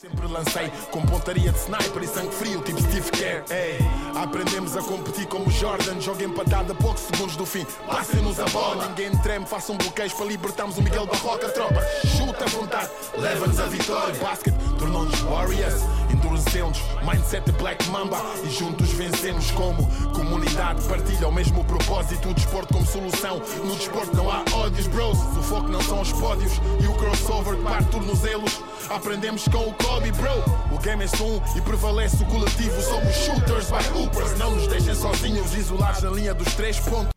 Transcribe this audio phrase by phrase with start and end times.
[0.00, 3.44] Sempre lancei com pontaria de sniper e sangue frio, tipo Steve Kerr.
[3.50, 3.78] Ei,
[4.16, 6.00] aprendemos a competir como Jordan.
[6.00, 7.66] Joga empatada a poucos segundos do fim.
[7.86, 9.44] Passem-nos a bola, ninguém treme.
[9.44, 11.50] Façam bloqueios para libertarmos o Miguel Barroca.
[11.50, 11.82] Tropa,
[12.16, 14.14] chuta à vontade, leva-nos a vitória.
[14.14, 16.78] Basket tornou-nos Warriors, endurecemos.
[17.02, 20.82] Mindset Black Mamba e juntos vencemos como comunidade.
[20.88, 22.30] Partilha o mesmo propósito.
[22.30, 23.42] O desporto como solução.
[23.62, 25.18] No desporto não há ódios, bros.
[25.36, 28.60] O foco não são os pódios e o crossover que parte tornozelos.
[28.88, 30.30] Aprendemos com o Kobe, bro.
[30.72, 32.80] O game é um e prevalece o coletivo.
[32.80, 34.38] Somos shooters by hoopers.
[34.38, 37.10] Não nos deixem sozinhos, isolados na linha dos três pontos.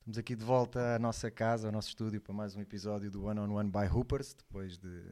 [0.00, 3.24] Estamos aqui de volta à nossa casa, ao nosso estúdio, para mais um episódio do
[3.24, 4.34] One on One by Hoopers.
[4.34, 5.02] Depois de,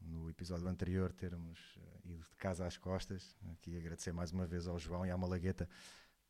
[0.00, 3.36] no episódio anterior, termos uh, ido de casa às costas.
[3.52, 5.68] Aqui agradecer mais uma vez ao João e à Malagueta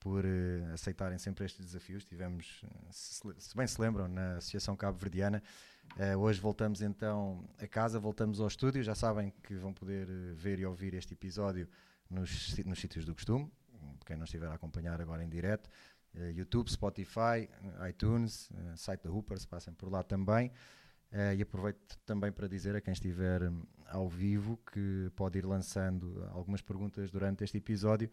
[0.01, 2.05] por uh, aceitarem sempre estes desafios.
[2.05, 5.41] Tivemos, uh, se, se, bem se lembram, na Associação Cabo Verdiana.
[6.19, 8.83] Hoje voltamos então a casa, voltamos ao estúdio.
[8.83, 11.69] Já sabem que vão poder ver e ouvir este episódio
[12.09, 13.51] nos, nos sítios do costume.
[14.07, 15.69] Quem não estiver a acompanhar agora em direto,
[16.15, 17.49] Uh, YouTube, Spotify,
[17.89, 20.49] iTunes, uh, site da Hoopers, passem por lá também.
[21.11, 25.47] Uh, e aproveito também para dizer a quem estiver um, ao vivo que pode ir
[25.47, 28.11] lançando algumas perguntas durante este episódio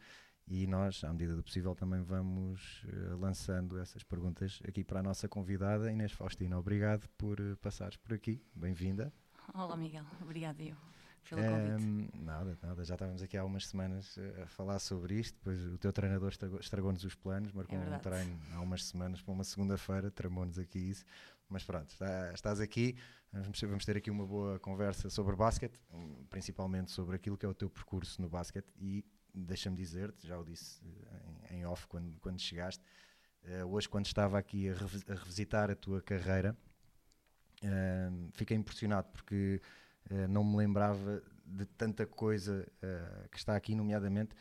[0.49, 2.83] e nós, à medida do possível, também vamos
[3.19, 6.57] lançando essas perguntas aqui para a nossa convidada Inês Faustina.
[6.57, 8.41] Obrigado por passares por aqui.
[8.55, 9.13] Bem-vinda.
[9.53, 10.03] Olá, Miguel.
[10.21, 10.75] Obrigado eu
[11.29, 11.83] pelo convite.
[11.83, 12.83] Um, nada, nada.
[12.83, 15.35] Já estávamos aqui há umas semanas a falar sobre isto.
[15.35, 19.33] Depois o teu treinador estragou-nos os planos, marcou é um treino há umas semanas para
[19.33, 21.05] uma segunda-feira, tramou-nos aqui isso.
[21.47, 22.95] Mas pronto, está, estás aqui.
[23.31, 25.79] Vamos, vamos ter aqui uma boa conversa sobre basquete,
[26.29, 28.71] principalmente sobre aquilo que é o teu percurso no basquete.
[28.77, 29.05] E
[29.45, 30.81] deixa-me dizer-te, já o disse
[31.49, 32.83] em, em off quando, quando chegaste,
[33.43, 36.55] uh, hoje, quando estava aqui a, a revisitar a tua carreira,
[37.63, 39.61] uh, fiquei impressionado porque
[40.11, 42.67] uh, não me lembrava de tanta coisa
[43.31, 44.35] que está aqui, nomeadamente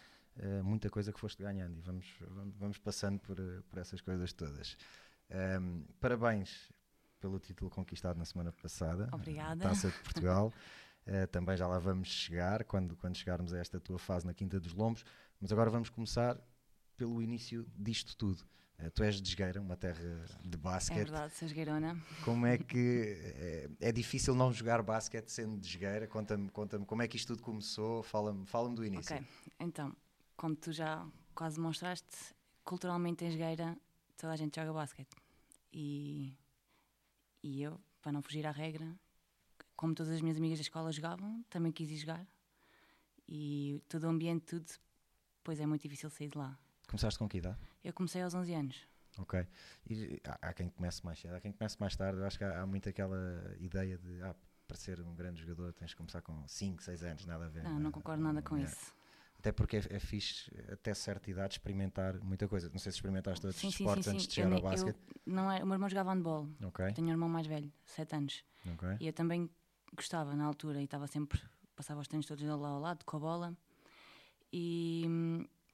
[0.63, 2.07] muita coisa que foste ganhando e vamos,
[2.59, 3.39] vamos passando por,
[3.71, 4.77] por essas coisas todas.
[5.31, 6.71] Um, parabéns
[7.19, 9.09] pelo título conquistado na semana passada.
[9.13, 9.63] Obrigada.
[9.63, 10.53] Taça de Portugal.
[11.31, 14.75] também já lá vamos chegar quando, quando chegarmos a esta tua fase na Quinta dos
[14.75, 15.05] Lombos,
[15.41, 16.39] mas agora vamos começar
[16.97, 18.45] pelo início disto tudo.
[18.79, 20.99] Uh, tu és de Esgueira, uma terra de basquete.
[20.99, 22.01] É verdade, sou esgueirona.
[22.25, 26.07] Como é que é, é, difícil não jogar basquete sendo de Esgueira?
[26.07, 29.17] Conta-me conta como é que isto tudo começou, fala-me fala do início.
[29.17, 29.27] Ok,
[29.59, 29.97] então,
[30.37, 31.05] como tu já
[31.35, 33.77] quase mostraste, culturalmente em Esgueira
[34.17, 35.17] toda a gente joga basquete.
[35.73, 36.37] E,
[37.43, 38.87] e eu, para não fugir à regra,
[39.79, 42.27] como todas as minhas amigas da escola jogavam, também quis ir jogar.
[43.29, 44.67] E todo o ambiente, tudo,
[45.45, 46.59] pois é muito difícil sair de lá.
[46.89, 47.59] Começaste com que idade?
[47.85, 48.89] Eu comecei aos 11 anos.
[49.19, 49.47] Ok.
[49.89, 52.19] E há, há quem comece mais cedo, há quem comece mais tarde.
[52.19, 54.35] Eu acho que há, há muito aquela ideia de ah,
[54.67, 57.63] para ser um grande jogador tens de começar com 5, 6 anos, nada a ver.
[57.63, 58.63] Não, não concordo nada com é.
[58.63, 58.93] isso.
[59.39, 62.69] Até porque é, é fixe, até certa idade, experimentar muita coisa.
[62.71, 64.99] Não sei se experimentaste outros sim, esportes sim, sim, antes de chegar ao basquete.
[65.25, 66.49] não é, o meu irmão jogava handball.
[66.65, 66.93] Okay.
[66.95, 68.45] Tenho um irmão mais velho, 7 anos.
[68.75, 68.97] Okay.
[68.99, 69.49] E eu também
[69.95, 71.41] gostava na altura e estava sempre,
[71.77, 73.57] passava os treinos todos lá ao lado, com a bola.
[74.53, 75.05] E,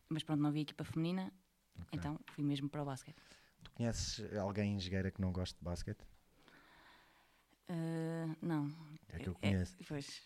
[0.08, 1.32] mas pronto, não havia equipa feminina
[1.74, 1.98] Okay.
[1.98, 3.16] Então fui mesmo para o basquete.
[3.62, 6.02] Tu conheces alguém em Jogueira que não gosta de basquete?
[7.68, 8.70] Uh, não.
[9.08, 9.76] É que eu é, conheço.
[9.80, 10.22] É, pois.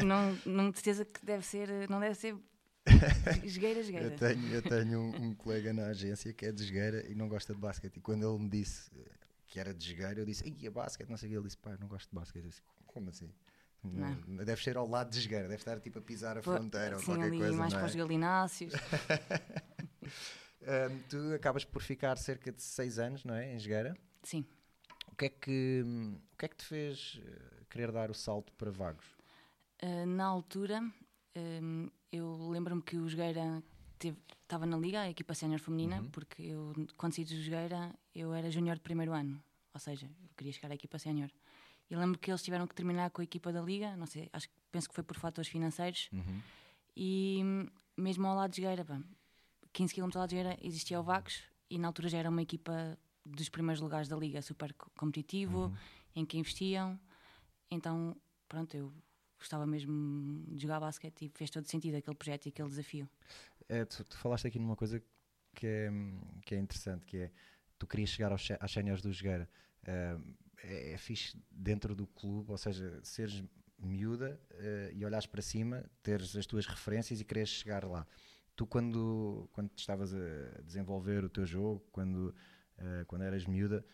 [0.00, 1.88] É, não, não certeza que deve ser.
[1.88, 2.36] Não deve ser.
[3.44, 4.06] Jogueira, jogueira.
[4.12, 7.28] Eu tenho, eu tenho um, um, colega na agência que é de jogueira e não
[7.28, 7.98] gosta de basquete.
[7.98, 8.90] E quando ele me disse
[9.46, 11.36] que era de jogueira, eu disse: Ei, basquete, não sei o que.
[11.36, 12.44] Ele disse: Pai, não gosto de basquete.
[12.44, 13.30] Eu disse: Como assim?
[13.84, 14.16] Não.
[14.26, 14.44] não.
[14.44, 17.04] Deve ser ao lado de jogueira, deve estar tipo a pisar a fronteira Pô, ou
[17.04, 17.56] qualquer ali coisa.
[17.56, 17.76] mais é?
[17.76, 18.72] para os galináceos.
[20.68, 23.54] Um, tu acabas por ficar cerca de 6 anos, não é?
[23.54, 23.96] Em Jogueira.
[24.22, 24.44] Sim.
[25.10, 25.82] O que é que,
[26.32, 29.06] o que, é que te fez eh, querer dar o salto para Vagos?
[29.82, 30.80] Uh, na altura,
[31.36, 33.62] um, eu lembro-me que o Jogueira
[34.42, 36.10] estava na liga, a equipa sénior feminina, uhum.
[36.10, 39.42] porque eu, quando saí de Jogueira, eu era júnior de primeiro ano.
[39.72, 41.30] Ou seja, eu queria chegar à equipa sénior.
[41.90, 44.48] E lembro que eles tiveram que terminar com a equipa da liga, não sei, acho,
[44.70, 46.08] penso que foi por fatores financeiros.
[46.12, 46.42] Uhum.
[46.96, 47.40] E
[47.96, 49.00] mesmo ao lado de Jogueira, pá,
[49.72, 52.98] 15 km lá de era, existia o Vagos e na altura já era uma equipa
[53.24, 55.76] dos primeiros lugares da liga, super competitivo, uhum.
[56.16, 56.98] em que investiam.
[57.70, 58.16] Então,
[58.48, 58.92] pronto, eu
[59.38, 63.08] gostava mesmo de jogar basquete e fez todo sentido aquele projeto e aquele desafio.
[63.68, 65.02] É, tu, tu, falaste aqui numa coisa
[65.54, 65.90] que é,
[66.44, 67.30] que é interessante, que é
[67.78, 69.48] tu querias chegar aos, às séniores do Jogueira.
[69.82, 73.42] Uh, é, é fixe dentro do clube, ou seja, seres
[73.78, 78.06] miúda uh, e olhares para cima, teres as tuas referências e quereres chegar lá
[78.58, 82.34] tu quando, quando estavas a desenvolver o teu jogo, quando,
[82.76, 83.86] uh, quando eras miúda,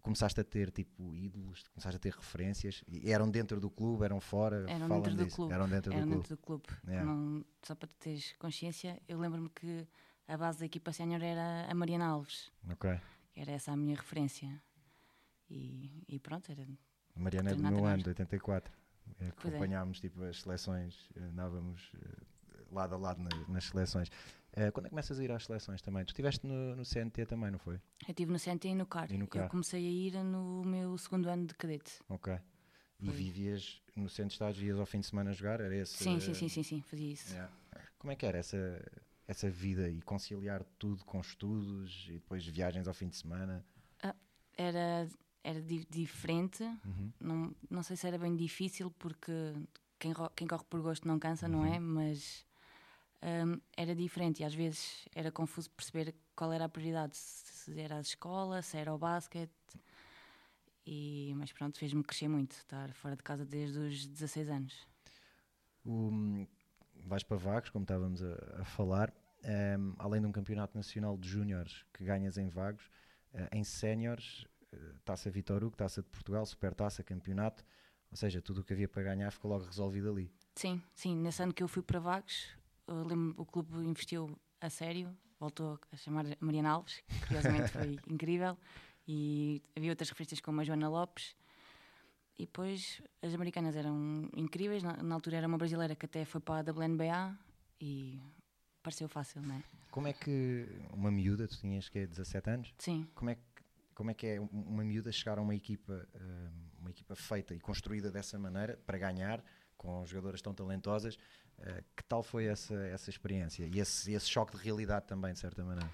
[0.00, 2.84] começaste a ter tipo ídolos, começaste a ter referências?
[2.86, 4.64] E eram dentro do clube, eram fora?
[4.70, 5.36] Eram dentro do disso.
[5.36, 5.52] clube.
[5.52, 6.22] Eram dentro Era do clube.
[6.22, 6.64] dentro do clube.
[6.86, 7.04] Yeah.
[7.04, 9.88] Não- só para teres consciência, eu lembro-me que
[10.28, 12.52] a base da equipa sénior era a Mariana Alves.
[12.70, 12.96] Ok.
[13.34, 14.62] Era essa a minha referência.
[15.50, 16.66] E, e pronto, era.
[17.14, 18.72] A Mariana é do meu ano, de 84.
[19.20, 19.28] É, é.
[19.28, 24.10] acompanhámos tipo, as seleções, eh, andávamos eh, lado a lado nas, nas seleções.
[24.52, 26.04] Eh, quando é que começas a ir às seleções também?
[26.04, 27.74] Tu estiveste no, no CNT também, não foi?
[27.74, 29.10] Eu estive no CNT e no CAR.
[29.10, 29.44] E no CAR.
[29.44, 32.00] Eu comecei a ir no meu segundo ano de cadete.
[32.08, 32.38] Ok.
[33.00, 33.14] E Foi.
[33.14, 35.60] vivias no centro de estágios, ias ao fim de semana jogar?
[35.60, 35.94] Era esse?
[35.94, 37.32] Sim, sim, sim, sim, sim, fazia isso.
[37.32, 37.52] Yeah.
[37.98, 38.80] Como é que era essa,
[39.26, 43.64] essa vida e conciliar tudo com estudos e depois viagens ao fim de semana?
[44.56, 45.08] Era,
[45.44, 46.62] era di- diferente.
[46.64, 47.12] Uhum.
[47.20, 49.32] Não, não sei se era bem difícil, porque
[49.98, 51.74] quem, quem corre por gosto não cansa, não Uhum.
[51.74, 51.78] é?
[51.78, 52.44] Mas
[53.22, 57.16] hum, era diferente e às vezes era confuso perceber qual era a prioridade.
[57.16, 59.52] Se era a escola, se era o basquete.
[60.86, 64.86] E, mas pronto, fez-me crescer muito estar fora de casa desde os 16 anos.
[67.04, 69.12] Vais para Vagos, como estávamos a, a falar,
[69.42, 72.88] ehm, além de um campeonato nacional de júniores que ganhas em Vagos,
[73.34, 74.46] eh, em séniores,
[75.04, 77.64] Taça Vitor Hugo, Taça de Portugal, Supertaça, campeonato,
[78.10, 80.30] ou seja, tudo o que havia para ganhar ficou logo resolvido ali.
[80.54, 82.48] Sim, sim, nesse ano que eu fui para Vagos,
[82.88, 87.98] lembro o clube investiu a sério, voltou a chamar a Mariana Alves, que curiosamente foi
[88.06, 88.56] incrível,
[89.06, 91.34] e havia outras referências como a Joana Lopes.
[92.38, 96.40] E depois as americanas eram incríveis, na, na altura era uma brasileira que até foi
[96.40, 97.38] para a WNBA
[97.80, 98.20] e
[98.82, 99.62] pareceu fácil, não é?
[99.90, 103.42] Como é que uma miúda, tu tinhas que é 17 anos, Sim, como é que
[103.94, 107.54] como é que é um- uma miúda chegar a uma equipa eh, uma equipa feita
[107.54, 109.42] e construída dessa maneira para ganhar
[109.76, 111.16] com jogadoras tão talentosas
[111.58, 115.38] eh, que tal foi essa essa experiência e esse, esse choque de realidade também de
[115.38, 115.90] certa maneira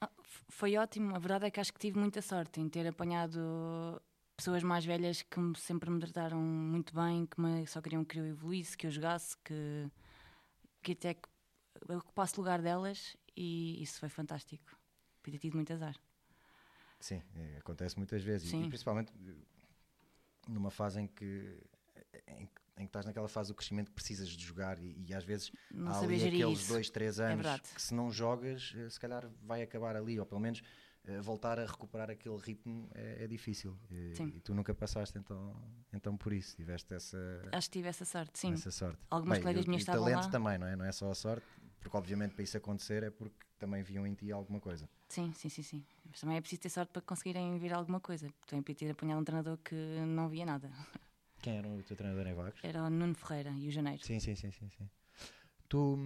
[0.00, 0.10] Ah,
[0.48, 1.14] foi ótimo.
[1.16, 4.00] A verdade é que acho que tive muita sorte em ter apanhado
[4.36, 8.24] pessoas mais velhas que sempre me trataram muito bem, que me, só queriam que eu
[8.26, 9.90] evoluísse, que eu jogasse, que,
[10.82, 11.28] que até que
[11.88, 14.64] eu ocupasse o lugar delas e isso foi fantástico.
[15.22, 15.96] Podia ter tido muito azar.
[17.00, 19.34] Sim eh, acontece muitas vezes e- e, principalmente eh,
[20.48, 21.58] numa fase em que
[22.26, 22.42] em,
[22.76, 25.50] em que estás naquela fase do crescimento que precisas de jogar e, e às vezes
[25.70, 26.72] Não há ali aqueles isso.
[26.72, 27.62] dois, três É anos verdade.
[27.74, 30.62] que se não jogas, eh, se calhar vai acabar ali, ou pelo menos
[31.04, 33.76] eh, voltar a recuperar aquele ritmo é, é difícil.
[33.90, 35.54] E, e tu nunca passaste então,
[35.92, 37.18] então por isso, tiveste essa,
[37.52, 38.52] Acho que tive essa sorte, sim.
[38.52, 38.98] essa sorte.
[39.10, 40.30] Algumas Bem, colegas minhas estavam talento lá.
[40.30, 40.76] também, não é?
[40.76, 41.46] Não é só a sorte,
[41.80, 44.88] porque obviamente para isso acontecer é porque também viam em ti alguma coisa.
[45.08, 45.84] Sim, sim, sim, sim.
[46.04, 48.28] Mas também é preciso ter sorte para conseguirem vir alguma coisa.
[48.46, 49.74] Também podia ter apanhado um treinador que
[50.06, 50.70] não via nada.
[51.40, 52.60] Quem era o teu treinador em Vagos?
[52.62, 54.04] Era o Nuno Ferreira e o Janeiro.
[54.04, 54.90] Sim, sim, sim, sim, sim.
[55.68, 55.98] Tu,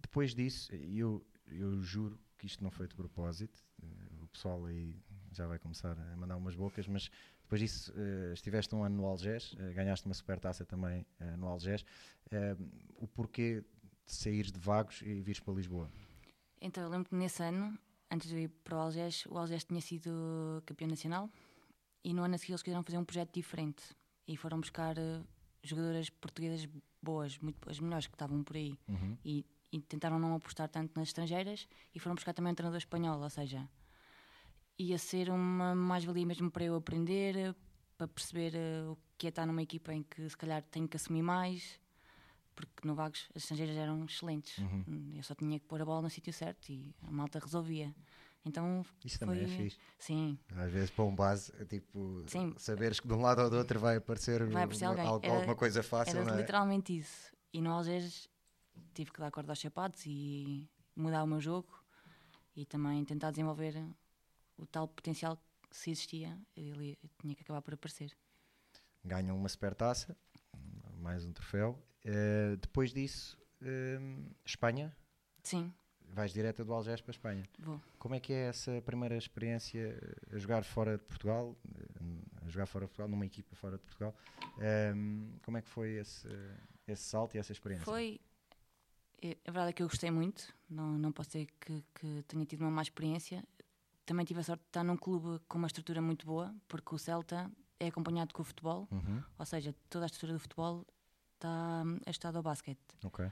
[0.00, 3.86] depois disso, eu, eu juro que isto não foi de propósito, eh,
[4.22, 4.96] o pessoal aí
[5.32, 7.10] já vai começar a mandar umas bocas, mas
[7.42, 11.46] depois disso eh, estiveste um ano no Algés, eh, ganhaste uma supertaça também eh, no
[11.48, 11.84] Algés.
[12.96, 13.62] O porquê
[14.06, 15.90] saíres de Vagos e vires para Lisboa?
[16.60, 17.76] Então eu lembro que nesse ano,
[18.10, 21.28] antes de ir para o Algés, o Algés tinha sido campeão nacional
[22.04, 23.82] e no ano a seguir eles quiseram fazer um projeto diferente
[24.26, 25.20] e foram buscar eh,
[25.62, 26.68] jogadoras portuguesas
[27.02, 29.16] boas, muito, as melhores que estavam por aí Uhum.
[29.24, 33.20] e, e tentaram não apostar tanto nas estrangeiras e foram buscar também um treinador espanhol,
[33.20, 33.68] ou seja,
[34.78, 37.54] ia ser uma mais-valia mesmo para eu aprender, eh,
[37.96, 40.96] para perceber eh, o que é estar numa equipa em que se calhar tenho que
[40.96, 41.80] assumir mais,
[42.54, 44.58] porque no Vagos as estrangeiras eram excelentes.
[44.58, 44.84] Uhum.
[44.86, 47.94] Hum, Eu só tinha que pôr a bola no sítio certo e a malta resolvia.
[48.44, 49.78] Então, Isso também é Foi- fixe.
[49.98, 52.52] sim, Às vezes para um base, é tipo, Sim.
[52.58, 55.06] saberes que de um lado ou do outro vai aparecer, Vai aparecer uma- alguém.
[55.06, 56.40] algo- Era- alguma coisa fácil, era não é?
[56.40, 57.32] literalmente isso.
[57.52, 58.28] E no Algés
[58.94, 61.68] tive que dar corda aos sapatos e mudar o meu jogo
[62.56, 63.74] e também tentar desenvolver
[64.58, 65.36] o tal potencial
[65.70, 68.12] que se existia, ele tinha que acabar por aparecer.
[69.04, 70.16] ganham uma supertaça,
[70.98, 71.80] mais um troféu.
[72.04, 73.98] Eh, depois disso, eh,
[74.44, 74.94] Espanha,
[75.42, 75.72] Sim,
[76.10, 77.44] vais direta do Algés para a Espanha.
[77.58, 77.80] vou.
[77.98, 79.78] Como é que é essa primeira experiência
[80.30, 83.76] eh, a jogar fora de Portugal, eh, a jogar fora de Portugal, numa equipa fora
[83.76, 84.14] de Portugal?
[84.58, 84.92] Eh,
[85.44, 86.28] como é que foi esse,
[86.88, 87.84] esse salto e essa experiência?
[87.84, 88.20] Foi.
[89.22, 92.44] é- A verdade é que eu gostei muito, não, não posso dizer que, que tenha
[92.44, 93.44] tido uma má experiência.
[94.04, 96.98] Também tive a sorte de estar num clube com uma estrutura muito boa, porque o
[96.98, 100.84] Celta é acompanhado com o futebol, Uhum, ou seja, toda a estrutura do futebol
[101.42, 102.78] está hum, ajustada ao basquete.
[103.04, 103.30] ok.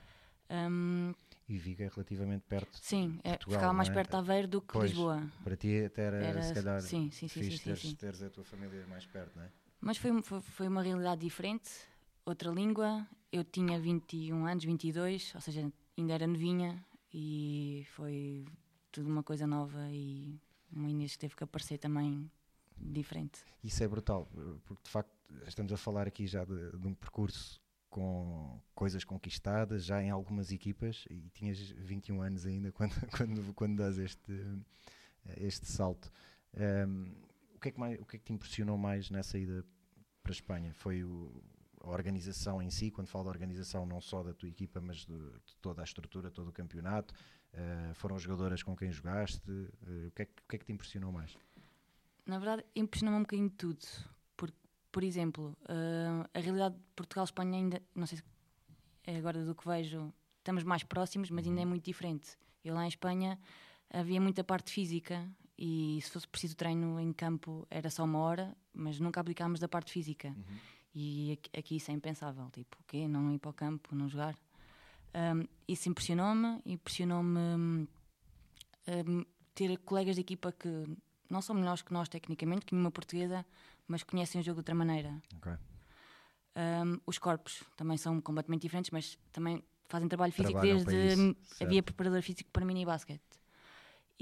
[0.50, 1.14] Hum,
[1.48, 2.78] E Viga é relativamente perto.
[2.82, 3.92] sim, é, Portugal, ficava mais é?
[3.92, 4.90] perto de Aveiro do que Pois.
[4.90, 5.22] Lisboa.
[5.44, 7.94] Para ti até era, Era- se calhar sim, sim, sim, sim, teres, sim.
[7.94, 9.50] teres a tua família mais perto, não é?
[9.80, 11.70] Mas foi, foi, foi uma realidade diferente,
[12.24, 13.06] outra língua.
[13.32, 18.44] Eu tinha 21 anos, 22, ou seja, ainda era novinha e foi
[18.92, 20.38] tudo uma coisa nova e
[20.72, 22.30] uma Inês que teve que aparecer também
[22.76, 23.40] diferente.
[23.62, 24.28] Isso é brutal,
[24.64, 25.12] porque de facto
[25.46, 27.60] estamos a falar aqui já de, de um percurso
[27.90, 33.76] com coisas conquistadas já em algumas equipas e tinhas 21 anos ainda quando, quando, quando
[33.76, 34.32] das este,
[35.36, 36.10] este salto.
[36.56, 37.12] Um,
[37.54, 39.64] o, que é que mais, o que é que te impressionou mais nessa ida
[40.22, 40.72] para a Espanha?
[40.72, 41.42] Foi o,
[41.82, 45.18] a organização em si, quando falo da organização não só da tua equipa, mas de,
[45.18, 47.12] de toda a estrutura, todo o campeonato?
[47.52, 49.50] Uh, foram jogadoras com quem jogaste?
[49.50, 51.36] Uh, o, que é, o que é que te impressionou mais?
[52.24, 53.84] Na verdade, impressionou-me um bocadinho de tudo.
[54.92, 58.24] Por exemplo, uh, a realidade de Portugal-Espanha ainda, não sei se
[59.04, 61.70] é agora do que vejo, estamos mais próximos, mas ainda é uhum.
[61.70, 62.36] muito diferente.
[62.64, 63.38] Eu lá em Espanha
[63.88, 68.56] havia muita parte física e se fosse preciso treino em campo era só uma hora,
[68.72, 70.28] mas nunca aplicámos da parte física.
[70.28, 70.58] Uhum.
[70.94, 73.06] E aqui, aqui, isso é impensável, tipo, o quê?
[73.06, 74.36] Não ir para o campo, não jogar?
[75.14, 77.86] Um, isso impressionou-me, impressionou-me um,
[79.54, 80.68] ter colegas de equipa que
[81.30, 83.44] não são melhores que nós tecnicamente, que nenhuma portuguesa,
[83.86, 85.20] mas conhecem o jogo de outra maneira.
[85.36, 85.54] Okay.
[86.56, 91.82] Um, os corpos também são completamente diferentes, mas também fazem trabalho físico Trabalham desde havia
[91.82, 93.22] preparador físico para mini basquete.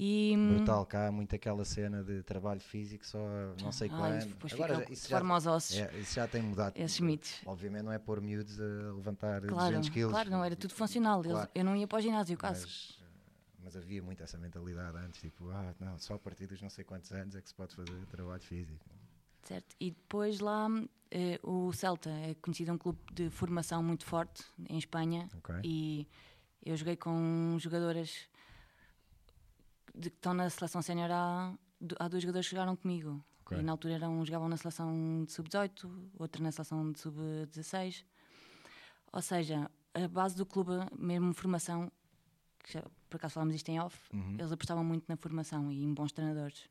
[0.01, 3.19] E, Brutal, cá há muito aquela cena de trabalho físico, só
[3.61, 4.21] não sei qual é.
[4.53, 5.77] Agora, isso já, aos ossos.
[5.77, 6.77] É, isso já tem mudado.
[6.77, 7.41] Esses mitos.
[7.45, 10.13] Obviamente não é pôr miúdos a levantar claro, 200 quilos.
[10.13, 11.21] Claro, não, era tudo funcional.
[11.21, 11.51] Claro.
[11.53, 12.69] Eu não ia para o ginásio, caso.
[13.63, 16.85] Mas, havia muito essa mentalidade antes, tipo, ah, não, só a partir dos não sei
[16.85, 18.85] quantos anos é que se pode fazer trabalho físico.
[19.43, 20.69] Certo, e depois lá
[21.11, 25.61] eh, o Celta é conhecido um clube de formação muito forte em Espanha okay.
[25.65, 26.09] e
[26.65, 28.29] eu joguei com jogadoras
[29.95, 31.55] de que estão na seleção sénior há,
[31.99, 33.25] há dois jogadores que jogaram comigo.
[33.43, 33.59] Okay.
[33.59, 38.05] E na altura eram, jogavam na seleção de sub-18, outro na seleção de sub-16.
[39.11, 41.91] Ou seja, a base do clube, mesmo formação,
[42.69, 44.35] que já, por acaso falámos isto em off, uhum.
[44.39, 46.69] eles apostavam muito na formação e em bons treinadores.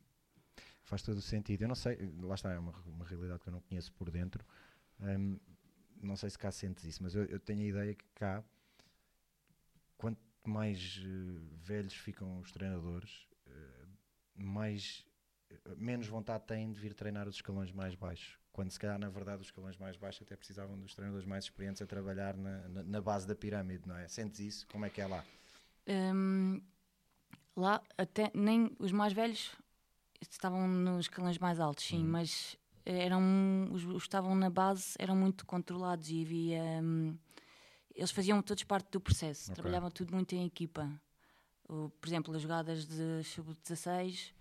[0.84, 1.62] Faz todo o sentido.
[1.62, 4.44] Eu não sei, lá está, é uma, uma realidade que eu não conheço por dentro.
[5.00, 5.38] Um,
[6.00, 8.44] não sei se cá sentes isso, mas eu, eu tenho a ideia que cá,
[9.96, 13.88] quanto mais uh, velhos ficam os treinadores, uh,
[14.36, 15.04] mais
[15.50, 18.38] uh, menos vontade têm de vir treinar os escalões mais baixos.
[18.52, 21.82] Quando se calhar, na verdade, os escalões mais baixos até precisavam dos treinadores mais experientes
[21.82, 24.06] a trabalhar na, na, na base da pirâmide, não é?
[24.06, 24.66] Sentes isso?
[24.68, 25.24] Como é que é lá?
[25.88, 26.60] Um,
[27.56, 29.52] lá, até nem os mais velhos
[30.20, 32.08] estavam nos escalões mais altos, sim, hum.
[32.08, 36.62] mas eram os, os que estavam na base eram muito controlados e havia.
[36.82, 37.16] Um,
[37.94, 39.54] eles faziam todos parte do processo, okay.
[39.54, 40.88] trabalhavam tudo muito em equipa.
[41.68, 44.32] O, por exemplo, as jogadas de sub-16,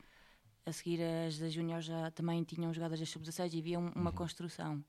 [0.66, 4.12] a seguir as da Júnior já também tinham jogadas de sub-16 e havia um, uma
[4.12, 4.16] uhum.
[4.16, 4.86] construção.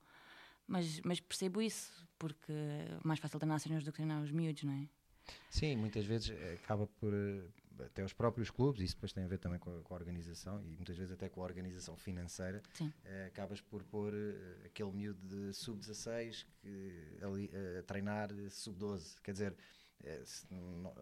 [0.67, 4.63] Mas, mas percebo isso, porque é mais fácil treinar séniores do que treinar os miúdos,
[4.63, 4.87] não é?
[5.49, 6.31] Sim, muitas vezes
[6.63, 9.81] acaba por eh, até os próprios clubes, isso depois tem a ver também com a,
[9.81, 12.61] com a organização e muitas vezes até com a organização financeira,
[13.05, 16.45] eh, acabas por pôr eh, aquele miúdo de sub-16
[17.21, 19.55] ali a treinar sub-12, quer dizer,
[20.49, 20.93] não,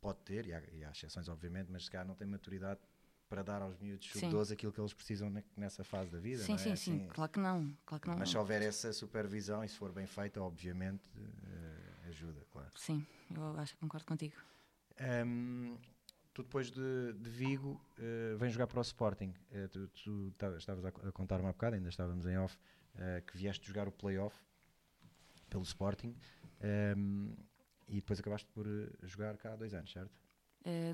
[0.00, 2.80] pode ter, e há, e há, exceções obviamente, mas se calhar não tem maturidade
[3.28, 6.42] para dar aos miúdos sub-12 aquilo que eles precisam nessa fase da vida.
[6.42, 6.58] Sim, é?
[6.58, 7.74] sim, sim, assim, claro que não.
[7.86, 11.02] Claro que não mas se houver essa supervisão e se for bem feita, obviamente.
[12.74, 14.34] Sim, eu acho que concordo contigo.
[15.00, 15.76] Um,
[16.32, 19.34] tu depois de, de Vigo uh, vens jogar para o Sporting.
[19.50, 22.56] Uh, tu, tu estavas a, contar uma bocada, ainda estávamos em off,
[22.94, 24.36] uh, que vieste jogar o playoff
[25.48, 26.16] pelo Sporting
[26.96, 27.34] um,
[27.86, 28.66] e depois acabaste por
[29.02, 30.18] jogar cá há dois anos, certo?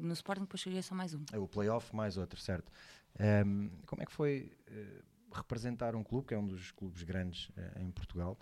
[0.01, 1.23] no Sporting depois cheguei só mais um.
[1.31, 2.73] É o playoff mais outro, certo.
[3.21, 4.51] Um, como é que foi
[5.31, 8.37] representar um clube, que é um dos clubes grandes em Portugal,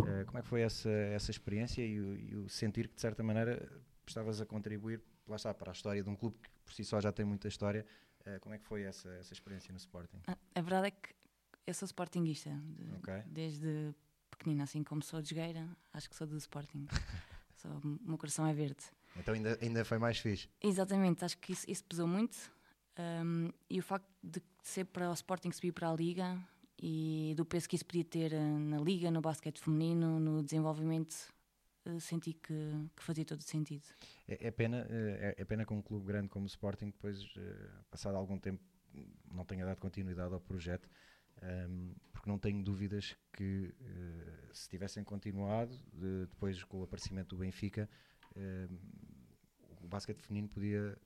[0.00, 3.00] Uh, como é que foi essa, essa experiência e o, e o, sentir que, de
[3.00, 3.68] certa maneira,
[4.06, 7.00] estavas a contribuir lá está, para a história de um clube que por si só
[7.00, 7.86] já tem muita história?
[8.26, 10.20] Uh, como é que foi essa, essa experiência no Sporting?
[10.26, 11.14] Ah, a verdade é que
[11.66, 12.50] eu sou Sportingista.
[12.50, 13.22] De, okay.
[13.26, 13.94] Desde
[14.30, 16.86] pequenina, assim como sou de Jogueira, acho que sou do Sporting.
[17.56, 18.84] sou, o meu coração é verde.
[19.16, 20.48] Então ainda, ainda foi mais fixe.
[20.62, 22.36] Exatamente, acho que isso, isso pesou muito.
[22.98, 26.38] Um, e o facto de ser para o Sporting subir para a Liga
[26.82, 31.14] e do peso que isso podia ter eh, na liga, no basquete feminino, no desenvolvimento,
[31.84, 33.84] eh, senti que, que fazia todo sentido.
[34.26, 37.22] É, é pena, eh, é, é, pena que um clube grande como o Sporting depois,
[37.90, 38.62] passado algum tempo,
[39.30, 40.88] não tenha dado continuidade ao projeto,
[41.42, 43.72] um, ehm, porque não tenho dúvidas que
[44.52, 47.88] se tivessem continuado, de, depois com o aparecimento do Benfica,
[48.34, 48.78] ehm,
[49.82, 50.98] o basquete feminino podia,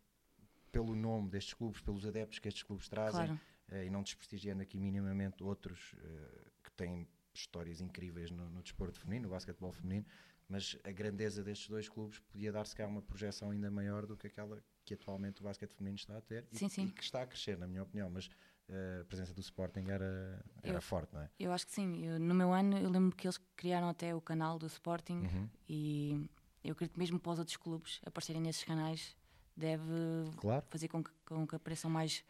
[0.71, 4.78] pelo nome destes clubes, pelos adeptos que estes clubes trazem, claro e não desprestigiando aqui
[4.78, 10.06] minimamente outros uh, que têm histórias incríveis no, no desporto feminino, no basquetebol feminino,
[10.49, 14.26] mas a grandeza destes dois clubes podia dar-se cá uma projeção ainda maior do que
[14.26, 16.87] aquela que atualmente o basquete feminino está a ter sim, e, sim.
[16.87, 18.11] e, que está a crescer, na minha opinião.
[18.11, 18.28] Mas
[18.68, 21.30] eh, a presença do Sporting era, era Eu- forte, não é?
[21.38, 22.04] Eu acho que sim.
[22.04, 25.49] Eu- no meu ano, eu lembro que eles criaram até o canal do Sporting Uhum.
[25.66, 26.30] e
[26.62, 29.16] eu acredito que mesmo para os outros clubes aparecerem nesses canais
[29.56, 29.83] deve
[30.37, 32.23] Claro, fazer com que, com que apareçam mais.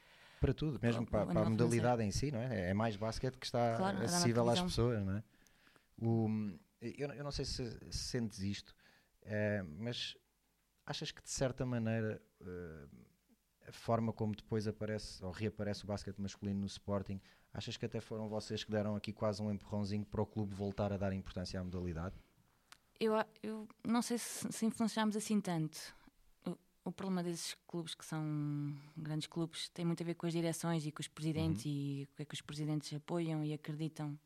[0.44, 2.70] Para tudo, mesmo para, a para a modalidade em si, não é?
[2.70, 5.24] É mais basquete que está Claro, acessível às pessoas, não é?
[6.02, 6.28] O,
[6.82, 8.74] eu, eu não sei se, se sentes isto,
[9.22, 10.16] eh, mas
[10.84, 12.86] achas que de certa maneira eh,
[13.68, 17.18] a forma como depois aparece ou reaparece o basquete masculino no Sporting,
[17.52, 20.92] achas que até foram vocês que deram aqui quase um empurrãozinho para o clube voltar
[20.92, 22.14] a dar importância à modalidade?
[23.00, 25.78] Eu, eu não sei se, se influenciámos assim tanto.
[26.84, 30.86] O, problema desses clubes que são grandes clubes tem muito a ver com as direções
[30.86, 34.18] e com os presidentes e o que é que os presidentes apoiam e acreditam.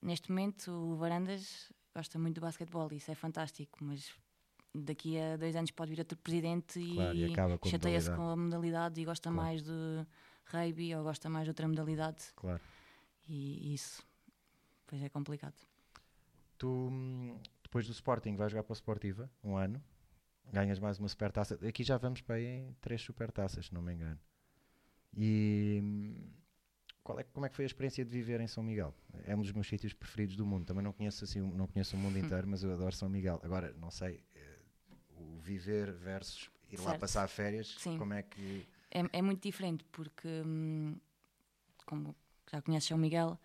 [0.00, 4.10] Neste momento, o Varandas gosta muito do basquetebol e isso é fantástico, mas
[4.74, 8.36] daqui a dois anos pode vir outro presidente e, Claro, e a chateia-se com a
[8.36, 9.36] modalidade e gosta Claro.
[9.46, 10.06] mais de
[10.46, 12.60] rugby ou gosta mais de outra modalidade Claro.
[13.28, 14.02] e isso
[14.86, 15.56] pois é complicado.
[16.56, 19.82] Tu, hum, depois do Sporting, vais jogar para o Sportiva, um ano,
[20.52, 21.58] ganhas mais uma supertaça.
[21.66, 24.18] Aqui já vamos para aí em três supertaças, se não me engano.
[25.16, 26.14] E hum,
[27.02, 28.94] qual é, como é que foi a experiência de viver em São Miguel?
[29.24, 30.64] É um dos meus sítios preferidos do mundo.
[30.64, 33.40] Também não conheço, assim, não conheço o mundo inteiro, mas eu adoro São Miguel.
[33.42, 34.58] Agora, não sei, eh,
[35.16, 37.00] o viver versus ir lá Certo.
[37.00, 37.96] passar férias, Sim.
[37.96, 38.66] como é que...
[38.90, 40.96] É, é muito diferente porque, hum,
[41.86, 42.14] como
[42.50, 43.38] já conheces São Miguel,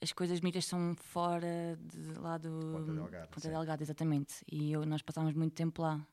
[0.00, 3.48] as coisas bonitas são fora de lá do Ponta Delgada, Ponta.
[3.48, 4.44] Delgada, exatamente.
[4.50, 6.06] E eu- nós passámos muito tempo lá.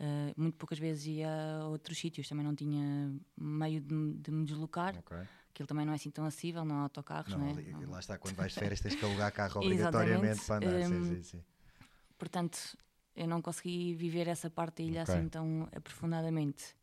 [0.00, 1.28] Uh, muito poucas vezes ia
[1.60, 4.94] a outros sítios, também não tinha meio de, me- de me deslocar.
[4.96, 5.16] Ok.
[5.50, 7.62] Aquilo também não é assim tão acessível, não há autocarros, Não, não é?
[7.72, 7.90] Não.
[7.90, 10.82] lá está, quando vais de férias tens que alugar carro obrigatoriamente para andar.
[10.86, 11.44] Sim, Hum, sim, sim.
[12.16, 12.58] Portanto,
[13.16, 15.14] eu não consegui viver essa parte da ilha Ok.
[15.16, 16.76] assim tão aprofundadamente.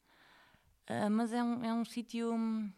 [0.87, 2.33] Ah, mas é um, é um sítio.
[2.33, 2.69] hum,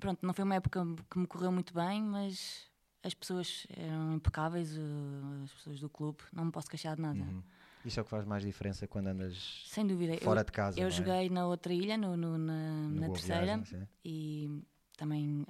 [0.00, 2.66] Pronto, não foi uma época que me correu muito bem, mas
[3.02, 7.20] as pessoas eram impecáveis, uh, as pessoas do clube, não me posso queixar de nada.
[7.20, 7.42] Uhum.
[7.84, 10.16] Isso é o que faz mais diferença quando andas Sem dúvida.
[10.18, 10.80] fora eu, de casa.
[10.80, 10.90] eu é?
[10.90, 14.62] joguei na outra ilha, no, no- na, No na terceira, Viagem, e
[14.96, 15.46] também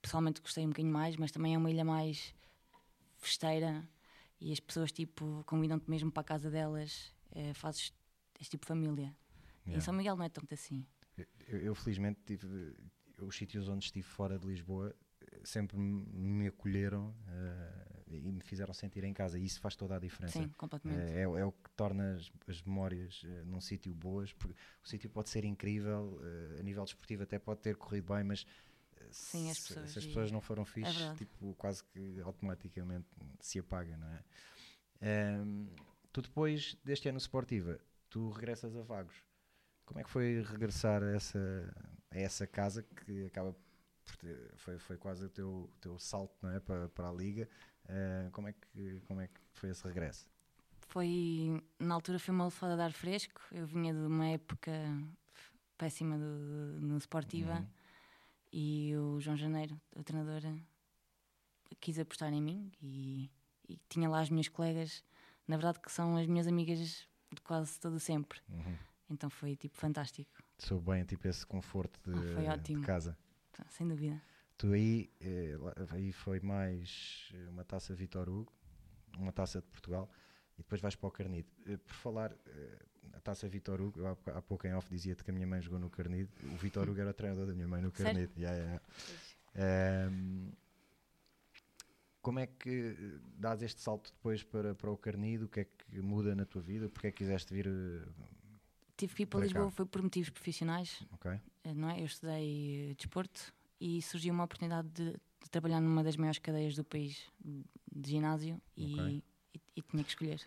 [0.00, 2.34] pessoalmente gostei um bocadinho mais, mas também é uma ilha mais
[3.18, 3.88] festeira
[4.40, 7.92] e as pessoas tipo convidam-te mesmo para a casa delas, eh, fazes
[8.38, 9.14] és tipo família.
[9.66, 9.84] E em Yeah.
[9.84, 10.84] São Miguel não é tanto assim.
[11.46, 12.74] Eu, eu, felizmente tive
[13.20, 14.92] os sítios onde estive fora de Lisboa
[15.30, 17.81] eh, sempre me acolheram eh,
[18.16, 20.38] e me fizeram sentir em casa e isso faz toda a diferença.
[20.38, 21.12] Sim, completamente.
[21.12, 24.88] Eh, É, é o que torna as, as memórias eh, num sítio boas, porque o
[24.88, 28.46] sítio pode ser incrível, eh, a nível desportivo até pode ter corrido bem, mas
[29.10, 31.18] Sim, as se, pessoas se as pessoas não foram fixes, verdade.
[31.18, 33.06] tipo, quase que automaticamente
[33.40, 34.24] se apaga, não é?
[35.00, 35.66] Ehm,
[36.12, 39.16] tu depois deste ano Sportiva, tu regressas a Vagos.
[39.84, 41.74] Como é que foi regressar a essa,
[42.10, 43.54] a essa casa que acaba
[44.04, 46.60] por ter, foi, foi quase o teu, teu salto não é?
[46.60, 47.48] para, para a Liga?
[47.88, 50.30] Eh, como, é que, como é que foi esse regresso?
[50.88, 53.40] Foi, na altura foi uma lefada de ar fresco.
[53.50, 54.72] Eu vinha de uma época
[55.78, 57.66] péssima do, no Sportiva Uhum.
[58.52, 60.42] e o João Janeiro, o treinador,
[61.80, 63.30] quis apostar em mim e,
[63.68, 65.02] e tinha lá as minhas colegas,
[65.48, 66.78] na verdade que são as minhas amigas
[67.32, 68.40] de quase todo sempre.
[68.48, 68.76] Uhum.
[69.10, 73.16] Então foi tipo fantástico, Sou bem tipo esse conforto de, Ah, foi de casa.
[73.68, 74.22] sem dúvida.
[74.62, 75.58] Tu aí, eh,
[75.90, 78.52] aí foi mais eh, uma taça Vitor Hugo,
[79.18, 80.08] uma taça de Portugal
[80.56, 81.48] e depois vais para o Carnide.
[81.66, 82.32] Eh, por falar,
[83.12, 85.60] a taça Vitor Hugo, eu há, há pouco em off dizia-te que a minha mãe
[85.60, 86.30] jogou no Carnide.
[86.44, 87.90] O Vitor Hugo era o treinador da minha mãe no?
[87.90, 88.30] Carnide.
[88.38, 88.82] Yeah, yeah.
[89.56, 90.52] Ehm,
[92.20, 95.42] como é que dás este salto depois para, para o Carnide?
[95.42, 96.88] O que é que muda na tua vida?
[96.88, 97.66] Porque é que quiseste vir?
[98.96, 99.70] Tive que ir para, Para Lisboa cá.
[99.72, 101.04] foi por motivos profissionais,
[101.74, 102.00] não é?
[102.00, 106.84] Eu estudei desporto e surgiu uma oportunidade de, de trabalhar numa das maiores cadeias do
[106.84, 107.26] país
[107.92, 109.22] de ginásio e, Ok.
[109.54, 110.40] e, e tinha que escolher.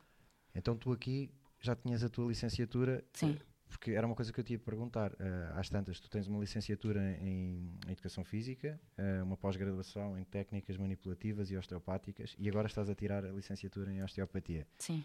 [0.54, 3.32] Então tu aqui já tinhas a tua licenciatura Sim.
[3.38, 5.12] eh, Porque era uma coisa que eu te ia perguntar.
[5.20, 10.24] eh, às tantas, tu tens uma licenciatura em, em Educação Física, eh, uma pós-graduação em
[10.24, 14.66] Técnicas Manipulativas e Osteopáticas e agora estás a tirar a licenciatura em Osteopatia.
[14.78, 15.04] Sim.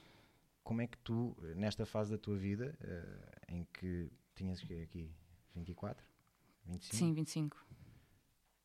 [0.63, 5.11] Como é que tu, nesta fase da tua vida, eh, em que tinhas aqui
[5.57, 6.07] 24,
[6.67, 7.67] 25, Sim, 25.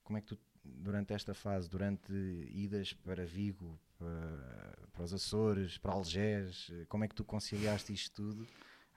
[0.06, 2.14] Como é que tu, durante esta fase, durante
[2.54, 7.92] idas para Vigo, para, para os Açores, para Algés, eh, como é que tu conciliaste
[7.92, 8.48] isto tudo?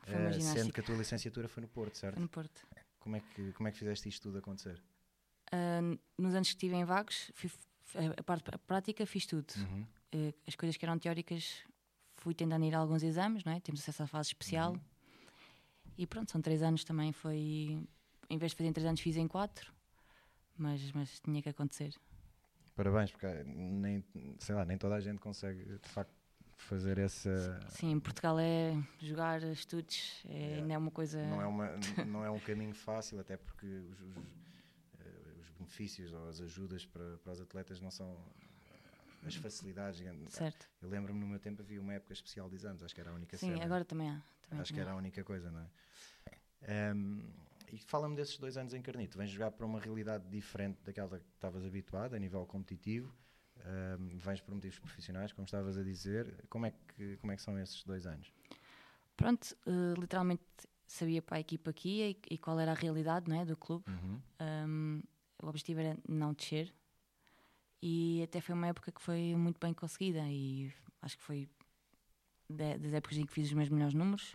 [0.07, 2.15] Eh, sendo que a tua licenciatura foi no Porto, certo?
[2.15, 2.67] Foi no Porto.
[3.01, 4.81] Como é que, como é que fizeste isto tudo acontecer?
[5.51, 5.81] Ah,
[6.17, 7.51] nos anos que estive em Vagos, fui-
[8.17, 9.51] a parte a prática fiz tudo.
[9.57, 9.87] Uhum.
[10.13, 11.65] Eh, as coisas que eram teóricas
[12.17, 13.61] fui tentando ir a alguns exames, não é?
[13.61, 14.73] Temos acesso à fase especial.
[14.73, 14.81] Uhum.
[15.97, 17.13] E pronto, são três anos também.
[17.13, 17.79] Foi.
[18.31, 19.73] Em vez de fazer em três anos, fiz em quatro.
[20.59, 21.95] Mas, mas tinha que acontecer.
[22.75, 24.05] Parabéns, porque nem,
[24.39, 26.13] sei lá, nem toda a gente consegue de facto
[26.57, 27.59] fazer essa.
[27.71, 30.67] Sim, em Portugal é jogar estudos, é, yeah.
[30.67, 31.25] não é uma coisa.
[31.27, 31.71] Não é, uma,
[32.07, 36.85] não é um caminho fácil, até porque os, os, uh, os benefícios ou as ajudas
[36.85, 38.17] para, para os atletas não são
[39.27, 40.03] as facilidades.
[40.29, 40.69] Certo.
[40.83, 43.15] Eu lembro-me no meu tempo havia uma época especial de exames, acho que era a
[43.15, 43.65] única Sim, cena.
[43.65, 44.23] agora também há.
[44.43, 46.95] Também acho que era a única coisa, não é?
[46.95, 47.23] Um,
[47.73, 49.19] e fala-me desses dois anos em Carnito.
[49.19, 53.15] Vens jogar para uma realidade diferente daquela que estavas habituado a nível competitivo.
[53.99, 56.45] Um, vens por motivos profissionais, como estavas a dizer.
[56.49, 58.33] Como é que, como é que são esses dois anos?
[59.17, 60.43] Pronto, uh, literalmente
[60.87, 63.85] sabia para a equipa aqui e, e, qual era a realidade não é, do clube.
[63.89, 64.21] Uhum.
[64.41, 65.03] Um,
[65.43, 66.73] o objetivo era não descer
[67.83, 71.49] e até foi uma época que foi muito bem conseguida e acho que foi
[72.49, 74.35] das épocas em que fiz os meus melhores números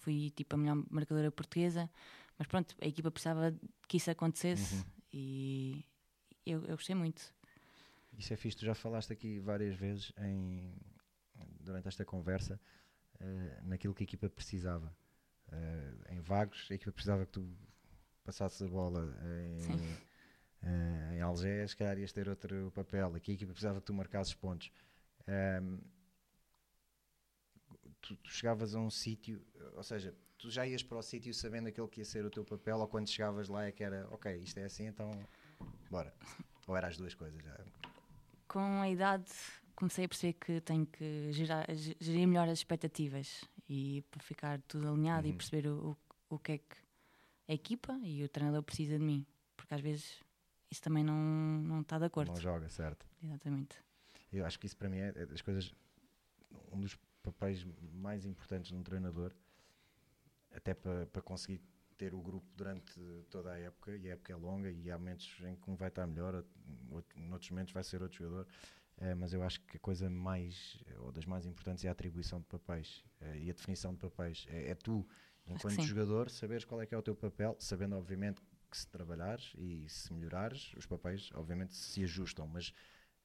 [0.00, 1.90] fui tipo a melhor marcadora portuguesa
[2.38, 3.54] mas pronto, a equipa precisava
[3.86, 4.84] que isso acontecesse uhum.
[5.12, 5.84] e
[6.44, 7.32] eu, eu gostei muito
[8.18, 10.74] isso é fixe, tu já falaste aqui várias vezes em,
[11.60, 12.60] durante esta conversa
[13.20, 14.94] uh, naquilo que a equipa precisava
[15.48, 17.48] uh, em vagos, a equipa precisava que tu
[18.24, 19.16] passasses a bola
[19.48, 19.98] em,
[20.62, 23.14] Uh, em Algés, se calhar ias ter outro papel.
[23.14, 24.70] Aqui a equipa precisava que tu marcasses pontos.
[25.26, 25.78] Um, ehm,
[28.02, 29.42] tu, tu, chegavas a um sítio,
[29.80, 32.44] ou seja, tu já ias para o sítio sabendo aquele que ia ser o teu
[32.44, 35.10] papel, ou quando chegavas lá é que era, ok, isto é assim, então
[35.90, 36.14] bora.
[36.66, 37.58] Ou era as duas coisas já?
[38.46, 39.32] Com a idade
[39.74, 41.66] comecei a perceber que tenho que gerar,
[41.98, 45.32] gerir melhor as expectativas e para ficar tudo alinhado uhum.
[45.32, 45.96] e perceber o,
[46.28, 46.76] o, o que é que
[47.48, 49.26] a equipa e o treinador precisa de mim.
[49.56, 50.20] Porque às vezes
[50.70, 52.32] isso também não, não está de acordo.
[52.32, 53.06] Não joga, certo.
[53.22, 53.78] Exatamente.
[54.30, 55.74] Eu acho que isso para mim é, é das coisas,
[56.70, 59.32] um dos papéis mais importantes num treinador,
[60.52, 61.60] até para, para conseguir
[61.96, 65.36] ter o grupo durante toda a época, e a época é longa e há momentos
[65.44, 66.42] em que um vai estar melhor,
[66.90, 68.46] outro, noutros momentos vai ser outro jogador,
[68.96, 72.40] é, mas eu acho que a coisa mais, ou das mais importantes é a atribuição
[72.40, 74.46] de papéis é, e a definição de papéis.
[74.48, 75.06] É, é tu,
[75.46, 79.52] enquanto jogador, saberes qual é que é o teu papel, sabendo obviamente que se trabalhares
[79.58, 82.68] e se melhorares, os papéis obviamente se ajustam, mas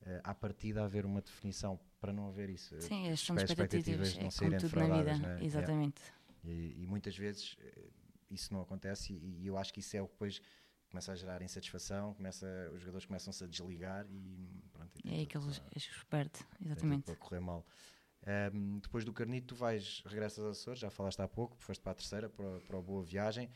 [0.02, 2.76] uh, à partida haver uma definição para não haver isso.
[2.82, 4.58] Sim, as expectativas, expectativas não é serem
[4.98, 5.46] vida, né?
[5.46, 6.02] exatamente.
[6.02, 6.25] É.
[6.46, 7.94] E, e, muitas vezes uh,
[8.30, 10.42] isso não acontece e, e, eu acho que isso é o que depois
[10.90, 14.92] começa a gerar insatisfação, começa, os jogadores começam-se a desligar e pronto.
[15.04, 15.62] E é aí que eles
[16.10, 17.06] perde, exatamente.
[17.06, 17.66] Para correr mal.
[18.54, 21.92] Um, depois do Carnito, tu vais, regressas aos Açores, já falaste há pouco, foste para
[21.92, 23.50] a terceira, para, para a Boa Viagem.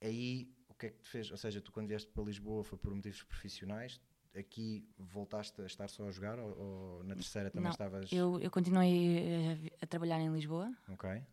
[0.00, 1.30] Aí o que é que te fez?
[1.30, 4.00] Ou seja, tu quando vieste para Lisboa foi por motivos profissionais?
[4.38, 8.12] Aqui voltaste a estar só a jogar ou, ou na terceira também Não, estavas?
[8.12, 10.70] Eu, eu continuei a, a, trabalhar em Lisboa,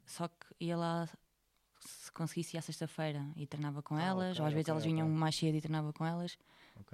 [0.05, 1.09] só que ia lá
[1.81, 4.71] se conseguisse ir à sexta-feira e treinava com Ah, elas, ok, ou às vezes ok,
[4.71, 6.37] elas vinham mais cedo e treinava com elas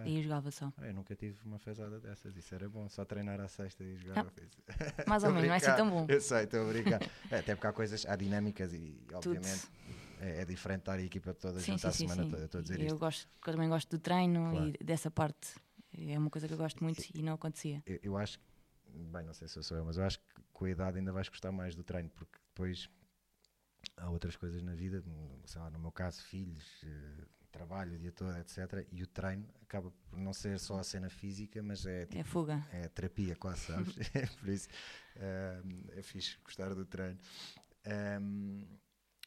[0.05, 0.71] e eu jogava só.
[0.77, 3.95] Ah, eu nunca tive uma fezada dessas, isso era bom, só treinar à sexta e
[3.97, 4.25] jogar.
[4.25, 6.05] Ah, Mais ou a menos, não é assim tão bom.
[6.07, 7.01] Eu sei, estou a brincar.
[7.29, 9.67] É, até porque há coisas, há dinâmicas e obviamente
[10.21, 12.29] é, é diferente estar a equipa toda Sim, junto sim, à sim, semana sim.
[12.31, 12.45] toda.
[12.45, 12.99] Estou a dizer eu, isto.
[12.99, 14.73] gosto, eu também gosto do treino Claro.
[14.79, 15.55] e dessa parte.
[16.07, 17.81] É uma coisa que eu gosto muito e não acontecia.
[17.85, 18.45] Eu, eu acho que,
[19.11, 21.11] bem, não sei se eu sou eu, mas eu acho que com a idade ainda
[21.11, 22.89] vais gostar mais do treino, porque depois
[23.97, 25.03] há outras coisas na vida,
[25.45, 28.85] sei lá, no meu caso, filhos, eh, trabalho o dia todo, etc.
[28.91, 32.23] E o treino acaba por não ser só a cena física, mas é tipo, É
[32.23, 32.63] fuga.
[32.71, 33.93] é terapia quase, sabes?
[34.39, 34.67] Por isso
[35.15, 37.19] ehm, é fixe gostar do treino.
[37.85, 38.63] Ehm,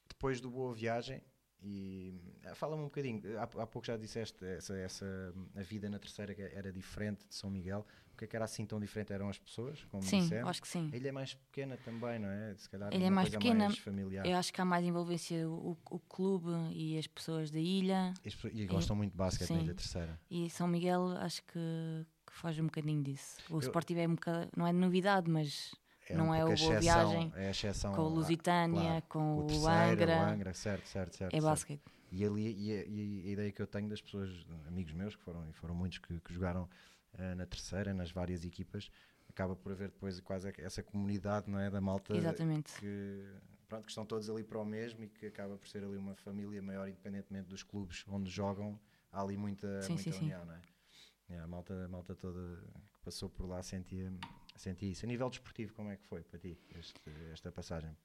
[0.08, 1.20] depois do Boa Viagem,
[1.64, 5.98] e ah, fala-me um bocadinho, há, há pouco já disseste essa, essa, a vida na
[5.98, 7.86] terceira que era diferente de São Miguel.
[8.12, 9.12] O que é que era assim tão diferente?
[9.12, 10.48] Eram as pessoas, como Sim, dissemos?
[10.50, 10.90] acho que sim.
[10.92, 12.54] A ilha é mais pequena também, não é?
[12.56, 14.26] Se calhar Ilha é mais pequena, mais familiar.
[14.26, 18.12] Eu acho que há mais envolvência o, o clube e as pessoas da ilha.
[18.20, 19.64] E, pessoas- e gostam muito de basquete na sim.
[19.64, 20.20] Ilha Terceira.
[20.30, 21.58] E São Miguel acho que,
[22.26, 23.38] que foge um bocadinho disso.
[23.48, 25.74] O Eu- Sportivo é um bocado, não é novidade, mas
[26.12, 29.02] É Não um é o Boa Viagem, é a exceção com o à- Lusitânia, claro.
[29.08, 31.34] com o, Terceira, Angra, o Angra, certo, certo, certo.
[31.34, 31.44] é certo.
[31.50, 31.82] basquete.
[32.10, 34.28] E, ali, e, a, e a ideia que eu tenho das pessoas,
[34.68, 36.68] amigos meus, que foram, e foram muitos que, que jogaram
[37.14, 38.90] eh, na terceira, nas várias equipas,
[39.30, 42.74] acaba por haver depois quase essa comunidade não é, da malta Exatamente.
[42.78, 43.24] que,
[43.66, 46.14] pronto, que estão todos ali para o mesmo e que acaba por ser ali uma
[46.14, 48.78] família maior, independentemente dos clubes onde jogam,
[49.10, 50.24] há ali muita, Sim, muita sim, sim.
[50.24, 50.60] união, não é?
[51.30, 52.58] É, a, malta, a malta toda
[52.92, 54.12] que passou por lá sentia,
[54.58, 55.04] sentia isso.
[55.04, 57.00] A nível desportivo, como é que foi para ti este-
[57.32, 57.96] esta passagem?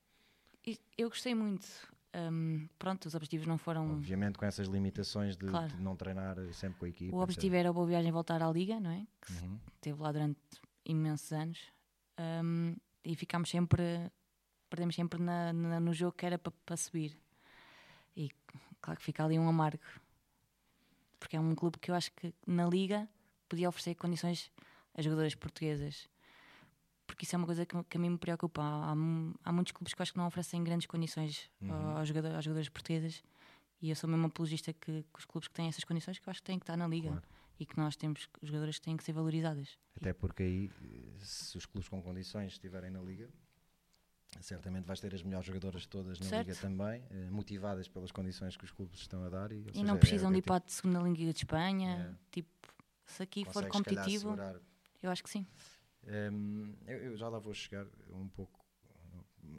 [0.97, 1.65] Eu gostei muito.
[2.15, 3.91] Hum, pronto, os objetivos não foram.
[3.93, 5.67] Obviamente com essas limitações de, Claro.
[5.75, 7.15] de não treinar sempre com a equipa.
[7.15, 9.05] O objetivo era a boa viagem voltar à Liga, não é?
[9.21, 9.59] Que Uhum.
[9.75, 10.39] esteve lá durante
[10.85, 11.59] imensos anos.
[12.19, 14.11] Hum, e ficámos sempre.
[14.69, 17.17] Perdemos sempre na- na- no jogo que era para subir.
[18.15, 18.29] E
[18.81, 19.83] claro que fica ali um amargo.
[21.19, 23.09] porque é um clube que eu acho que na Liga
[23.49, 24.51] podia oferecer condições
[24.93, 26.07] a jogadoras portuguesas.
[27.17, 28.61] Porque isso é uma coisa que, que a mim me preocupa.
[28.61, 31.97] Há, há, muitos clubes que eu acho que não oferecem grandes condições uhum.
[31.97, 33.23] aos, jogadores, aos jogadores portuguesas
[33.81, 36.31] e eu sou mesmo apologista que, que, os clubes que têm essas condições que eu
[36.31, 37.09] acho que têm que estar na Liga.
[37.09, 37.23] Claro
[37.59, 39.77] e que nós temos, os jogadores têm que ser valorizadas.
[39.95, 40.71] Até porque aí,
[41.19, 43.29] se os clubes com condições estiverem na Liga,
[44.41, 46.47] certamente vais ter as melhores jogadoras todas na certo.
[46.47, 49.51] Liga também, eh, motivadas pelas condições que os clubes estão a dar.
[49.51, 52.13] E, e seja, não precisam é, de ir para a segunda Liga de Espanha.
[52.13, 52.31] É.
[52.31, 52.49] Tipo,
[53.05, 54.35] se aqui for competitivo,
[55.01, 55.47] eu acho que sim.
[56.07, 58.65] Um, eu, eu, já lá vou chegar um pouco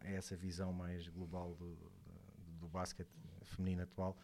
[0.01, 1.91] a essa visão mais global do, do,
[2.61, 3.11] do basquete
[3.45, 4.17] feminino atual.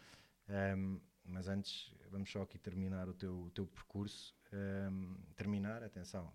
[0.49, 4.35] Um, mas antes vamos só aqui terminar o teu, o teu percurso.
[4.53, 6.31] Um, terminar, atenção,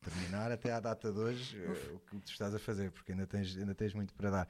[0.00, 3.26] terminar até à data de hoje uh, o que tu estás a fazer, porque ainda
[3.26, 4.48] tens, ainda tens muito para dar.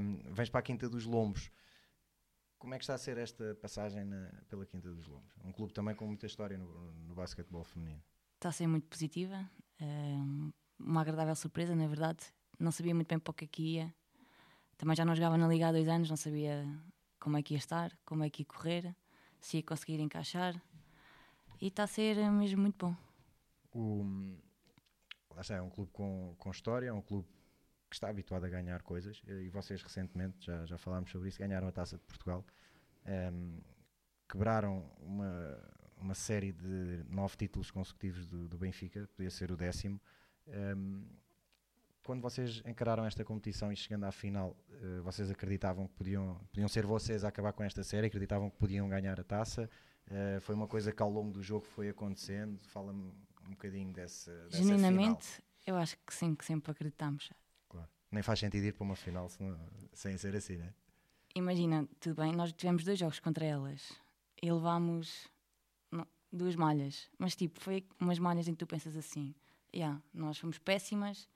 [0.00, 1.50] Um, vens para a Quinta dos Lombos.
[2.58, 5.34] Como é que está a ser esta passagem na, pela Quinta dos Lombos?
[5.44, 8.02] Um clube também com muita história no, no basquetebol feminino.
[8.36, 9.48] Está a ser muito positiva,
[9.80, 12.24] um, uma agradável surpresa, na verdade.
[12.58, 13.94] Não sabia muito bem para o que aqui é ia.
[14.76, 16.66] Também já não jogava na Liga há dois anos, não sabia
[17.20, 18.94] como é que ia estar, como é que ia correr,
[19.40, 20.60] se ia conseguir encaixar.
[21.60, 22.96] E está a ser mesmo muito bom.
[23.72, 24.36] O,
[25.30, 27.28] lá é um clube com, com história, é um clube
[27.88, 31.68] que está habituado a ganhar coisas e vocês recentemente, já, já falámos sobre isso, ganharam
[31.68, 32.44] a Taça de Portugal,
[33.06, 33.60] um,
[34.28, 35.58] quebraram uma,
[36.02, 40.00] uma série de nove títulos consecutivos do, do Benfica, podia ser o décimo.
[40.46, 41.04] Um,
[42.02, 46.68] quando vocês encararam esta competição e chegando à final, uh, vocês acreditavam que podiam, podiam
[46.68, 48.08] ser vocês a acabar com esta série?
[48.08, 49.70] Acreditavam que podiam ganhar a taça?
[50.08, 52.58] Uh, foi uma coisa que ao longo do jogo foi acontecendo?
[52.64, 53.12] Fala-me
[53.46, 55.42] um bocadinho dessa, dessa Genuinamente, final.
[55.66, 57.30] eu acho que sim, que sempre acreditamos.
[57.68, 57.88] Claro.
[58.10, 59.58] Nem faz sentido ir para uma final senão,
[59.92, 60.74] sem ser assim, não é?
[61.34, 63.92] Imagina, tudo bem, nós tivemos dois jogos contra elas
[64.42, 65.30] e levámos
[66.32, 69.34] duas malhas, mas tipo, foi umas malhas em que tu pensas assim:
[69.74, 71.28] yeah, nós fomos péssimas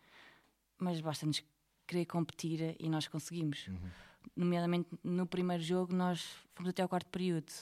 [0.79, 1.43] mas basta-nos
[1.87, 3.67] querer competir e nós conseguimos.
[3.69, 3.91] Uhum.
[4.37, 6.23] Nomeadamente no primeiro jogo, nós
[6.55, 7.53] fomos até ao quarto período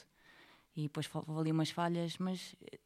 [0.75, 2.79] e depois ali umas falhas, mas eh,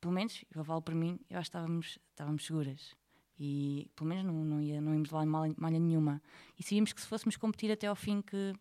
[0.00, 2.94] pelo menos, eu falo para mim, eu acho que estávamos, estávamos seguras
[3.38, 6.22] e pelo menos não, não, ia, não íamos lá malha, malha nenhuma.
[6.58, 8.54] E sabíamos que se fôssemos competir até ao fim, que,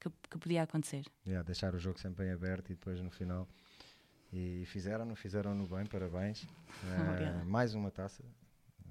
[0.00, 1.04] que, que podia acontecer.
[1.26, 3.46] Yeah, deixar o jogo sempre em aberto e depois no final.
[4.36, 6.46] E fizeram-no, fizeram-no bem, parabéns.
[6.76, 8.22] Uh, mais uma taça,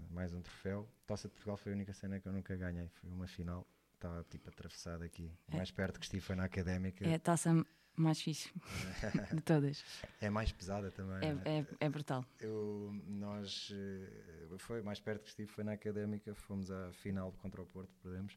[0.10, 0.90] mais um troféu.
[1.06, 2.90] Taça de Portugal foi a única cena que eu nunca ganhei.
[2.96, 5.32] Foi uma final, estava tipo atravessada aqui.
[5.52, 5.58] É.
[5.58, 7.08] Mais perto que estive foi na académica.
[7.08, 7.64] É a taça
[7.96, 8.52] mais fixe
[9.34, 9.86] de todas.
[10.20, 11.30] É mais pesada também.
[11.46, 12.26] É, é, é, brutal.
[12.40, 16.34] Eu, nós, eh, foi mais perto que estive, foi na académica.
[16.34, 18.36] Fomos à final contra o Porto, perdemos.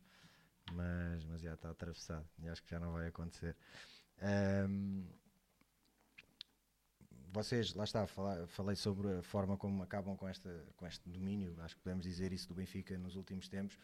[0.75, 3.57] Mas, mas já está atravessado e acho que já não vai acontecer.
[4.68, 5.07] Um,
[7.32, 11.76] vocês, lá está, falei sobre a forma como acabam com, esta, com este domínio, acho
[11.76, 13.78] que podemos dizer isso do Benfica nos últimos tempos,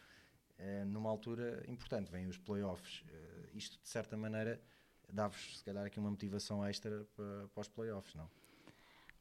[0.57, 3.03] é, numa altura importante, vêm os playoffs.
[3.09, 4.61] É, isto, de certa maneira,
[5.11, 8.29] dá-vos, se calhar, aqui uma motivação extra para, para os playoffs, não?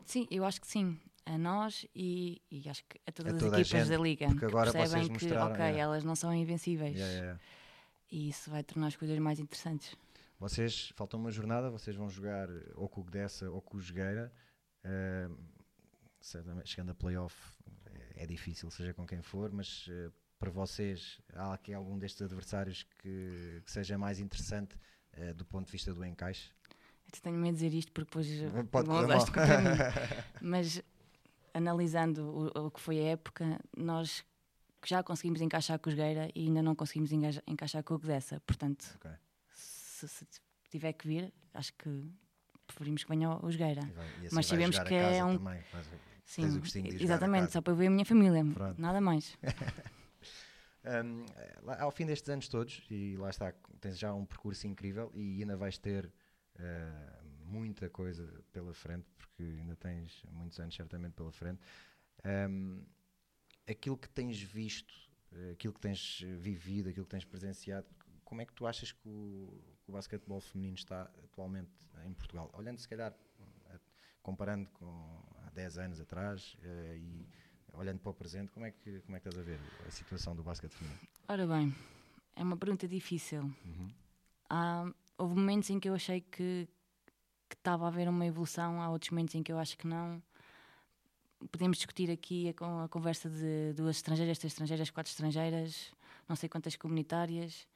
[0.04, 0.98] Sim, eu acho que sim.
[1.26, 4.26] A nós e, e acho que a todas a toda as equipas gente, da Liga.
[4.26, 5.78] Porque agora percebem que, ok, é.
[5.78, 6.94] elas não são invencíveis.
[6.94, 7.40] Yeah, yeah.
[8.10, 9.96] E isso vai tornar as coisas mais interessantes.
[10.38, 14.32] Vocês, faltam uma jornada, vocês vão jogar ou com o Gdessa ou com o Jogueira.
[14.84, 15.34] Uh,
[16.64, 17.34] chegando a playoff
[17.86, 22.22] é, é, difícil, seja com quem for, mas uh, para vocês há aqui algum destes
[22.22, 24.76] adversários que, que seja mais interessante
[25.16, 26.50] uh, do ponto de vista do encaixe?
[27.06, 28.26] Eu tenho medo de dizer isto porque depois
[28.70, 29.78] Pode não usaste contra mim.
[30.40, 30.82] Mas
[31.52, 34.24] analisando o, o, que foi a época, nós
[34.84, 37.10] já conseguimos encaixar com o Jogueira e ainda não conseguimos
[37.46, 38.84] encaixar com o Gdessa, portanto...
[38.96, 39.23] Okay
[39.94, 40.26] se, se
[40.70, 42.10] tiver que vir, acho que
[42.66, 43.82] preferimos que venha o Jogueira.
[43.82, 45.38] Assim mas sabemos que é um.
[45.38, 45.62] Também,
[46.24, 48.80] Sim, exatamente, só para ver a minha família, Pronto.
[48.80, 49.36] nada mais.
[51.04, 51.26] um,
[51.78, 55.54] ao fim destes anos todos, e lá está, tens já um percurso incrível e ainda
[55.54, 61.60] vais ter uh, muita coisa pela frente, porque ainda tens muitos anos certamente pela frente.
[62.24, 62.82] Um,
[63.68, 64.94] aquilo que tens visto,
[65.52, 67.86] aquilo que tens vivido, aquilo que tens presenciado,
[68.24, 71.70] como é que tu achas que o, que o basquetebol feminino está atualmente
[72.04, 72.50] em Portugal?
[72.54, 73.14] Olhando se calhar,
[74.24, 77.28] comparando com há 10 anos atrás uh, e
[77.74, 80.34] olhando para o presente, como é, que, como é que estás a ver a situação
[80.34, 81.00] do basquete feminino?
[81.28, 81.74] Ora bem,
[82.34, 83.42] é uma pergunta difícil.
[83.42, 83.90] Uhum.
[84.48, 86.66] Há, houve momentos em que eu achei que,
[87.48, 90.22] que estava a haver uma evolução, há outros momentos em que eu acho que não.
[91.52, 95.92] Podemos discutir aqui a, a conversa de duas estrangeiras, três estrangeiras, quatro estrangeiras,
[96.26, 97.66] não sei quantas comunitárias.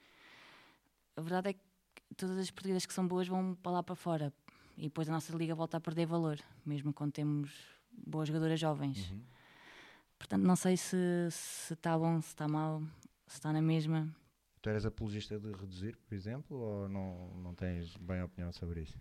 [1.15, 1.68] A verdade é que
[2.17, 4.33] todas as portuguesas que são boas vão para lá para fora.
[4.77, 7.51] E depois a nossa liga volta a perder valor, mesmo quando temos
[7.91, 9.11] boas jogadoras jovens.
[9.11, 9.21] Uhum.
[10.19, 10.97] Portanto, não sei se
[11.31, 12.81] se está bom, se está mal,
[13.27, 14.09] se está na mesma.
[14.61, 18.99] Tu eras apologista de reduzir, por exemplo, ou não, não tens bem opinião sobre isso?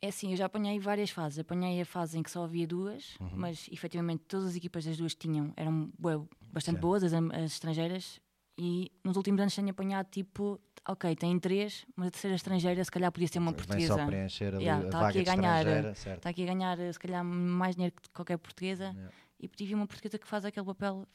[0.00, 1.38] É assim, eu já apanhei várias fases.
[1.38, 3.30] Apanhei a fase em que só havia duas, Uhum.
[3.34, 6.80] mas efetivamente todas as equipas das duas tinham, eram bastante Certo.
[6.80, 8.20] boas, as, as estrangeiras,
[8.58, 12.90] e nos últimos anos tenho apanhado tipo, ok, tem três, mas a terceira estrangeira se
[12.90, 13.94] calhar podia ser uma Vem portuguesa.
[13.94, 15.66] só preencher ali Yeah, a tá vaga aqui a ganhar?
[15.92, 19.12] Está aqui a ganhar se calhar mais dinheiro que qualquer portuguesa, Yeah.
[19.40, 21.06] e tive uma portuguesa que faz aquele papel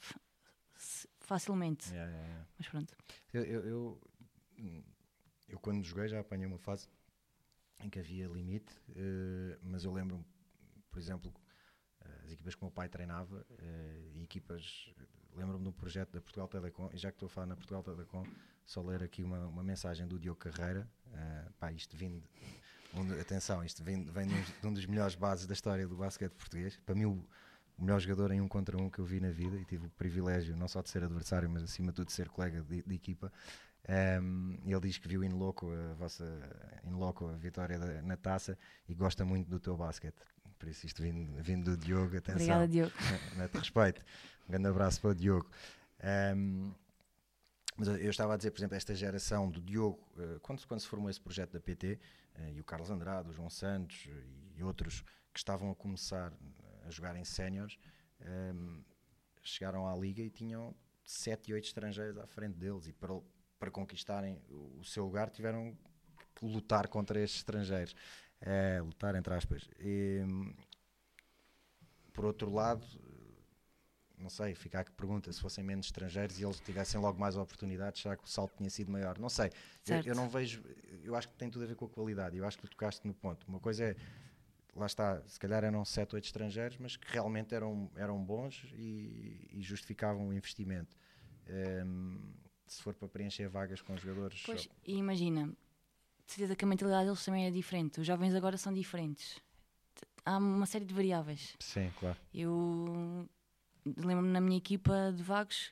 [1.19, 1.89] facilmente.
[1.93, 2.45] Yeah, yeah.
[2.57, 2.95] Mas pronto.
[3.33, 4.01] Eu, eu, eu,
[5.47, 6.87] eu quando joguei já apanhei uma fase
[7.83, 10.23] em que havia limite, eh, mas eu lembro,
[10.89, 11.33] por exemplo,
[12.25, 14.89] as equipas que o meu pai treinava, eh, e equipas,
[15.35, 17.83] lembro-me de um projeto da Portugal Telecom, e já que estou a falar na Portugal
[17.83, 18.25] Telecom,
[18.65, 22.23] só ler aqui uma, uma mensagem do Diogo Carreira, eh, pá, isto vindo,
[22.93, 25.95] um atenção, isto vem, vem de, um, de um dos melhores bases da história do
[25.95, 27.25] basquete português, para mim o,
[27.77, 29.89] o melhor jogador em um contra um que eu vi na vida, e tive o
[29.91, 32.95] privilégio não só de ser adversário, mas acima de tudo de ser colega de, de
[32.95, 33.31] equipa,
[34.21, 36.23] um, ele diz que viu in loco a vossa
[36.83, 38.55] in loco a vitória da- na taça
[38.87, 40.15] e gosta muito do teu basquete.
[40.61, 42.35] Por isso, isto vindo, vindo do Diogo, atenção.
[42.35, 42.93] Obrigada, Diogo.
[43.35, 44.05] Mete respeito.
[44.47, 45.49] Um grande abraço para o Diogo.
[46.35, 46.71] Um,
[47.75, 50.87] mas eu estava a dizer, por exemplo, esta geração do Diogo, eh, quando, quando se
[50.87, 51.99] formou esse projeto da PT,
[52.35, 54.23] eh, e o Carlos Andrade, o João Santos eh,
[54.55, 55.01] e outros
[55.33, 56.31] que estavam a começar
[56.85, 57.79] a jogar em séniores,
[58.19, 58.83] ehm,
[59.41, 63.19] chegaram à liga e tinham sete e oito estrangeiros à frente deles e para,
[63.57, 65.75] para conquistarem o, o seu lugar tiveram
[66.35, 67.95] que lutar contra estes estrangeiros.
[68.41, 69.69] Eh, lutar entre aspas.
[69.79, 70.21] E,
[72.11, 72.85] por outro lado,
[74.17, 77.35] não sei, fica a que pergunta, se fossem menos estrangeiros e eles tivessem logo mais
[77.35, 79.17] oportunidades, será que o salto tinha sido maior?
[79.17, 79.51] Não sei.
[79.87, 80.63] Eu, eu não vejo,
[81.03, 82.37] eu acho que tem tudo a ver com a qualidade.
[82.37, 83.45] Eu acho que tu tocaste no ponto.
[83.47, 83.95] Uma coisa é,
[84.75, 89.49] lá está, se calhar eram 7, 8 estrangeiros, mas que realmente eram, eram bons e,
[89.51, 90.95] e justificavam o investimento.
[91.47, 92.17] Ehm,
[92.67, 94.43] se for para preencher vagas com jogadores.
[94.45, 95.51] Pois, e imagina,
[96.25, 97.99] de certeza que a mentalidade deles também é diferente.
[97.99, 99.39] Os jovens agora são diferentes.
[100.25, 101.55] Há uma série de variáveis.
[101.59, 102.17] Sim, claro.
[102.33, 103.27] Eu
[103.85, 105.71] lembro-me na minha equipa de vagos,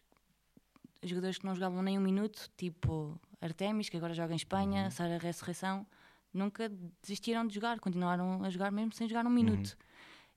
[1.04, 4.92] jogadores que não jogavam nem um minuto, tipo Artemis, que agora joga em Espanha, Uhum.
[4.92, 5.86] Sara Ressurreição,
[6.34, 6.70] nunca
[7.02, 9.78] desistiram de jogar, continuaram a jogar mesmo sem jogar um minuto.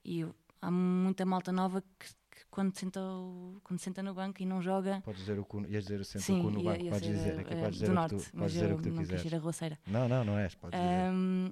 [0.04, 2.06] E eu- há muita malta nova que,
[2.44, 5.00] que quando, senta o- quando senta no banco e não joga.
[5.04, 7.08] Podes dizer o cu, ias dizer sempre Sim, o cu no ia, banco, ia podes
[7.08, 8.88] dizer, aqui eh, podes do dizer o norte, que tu, mas dizer eu o que
[8.90, 9.78] tu não quis ir a roceira.
[9.86, 11.10] Não, não, não és, podes dizer.
[11.12, 11.50] Um,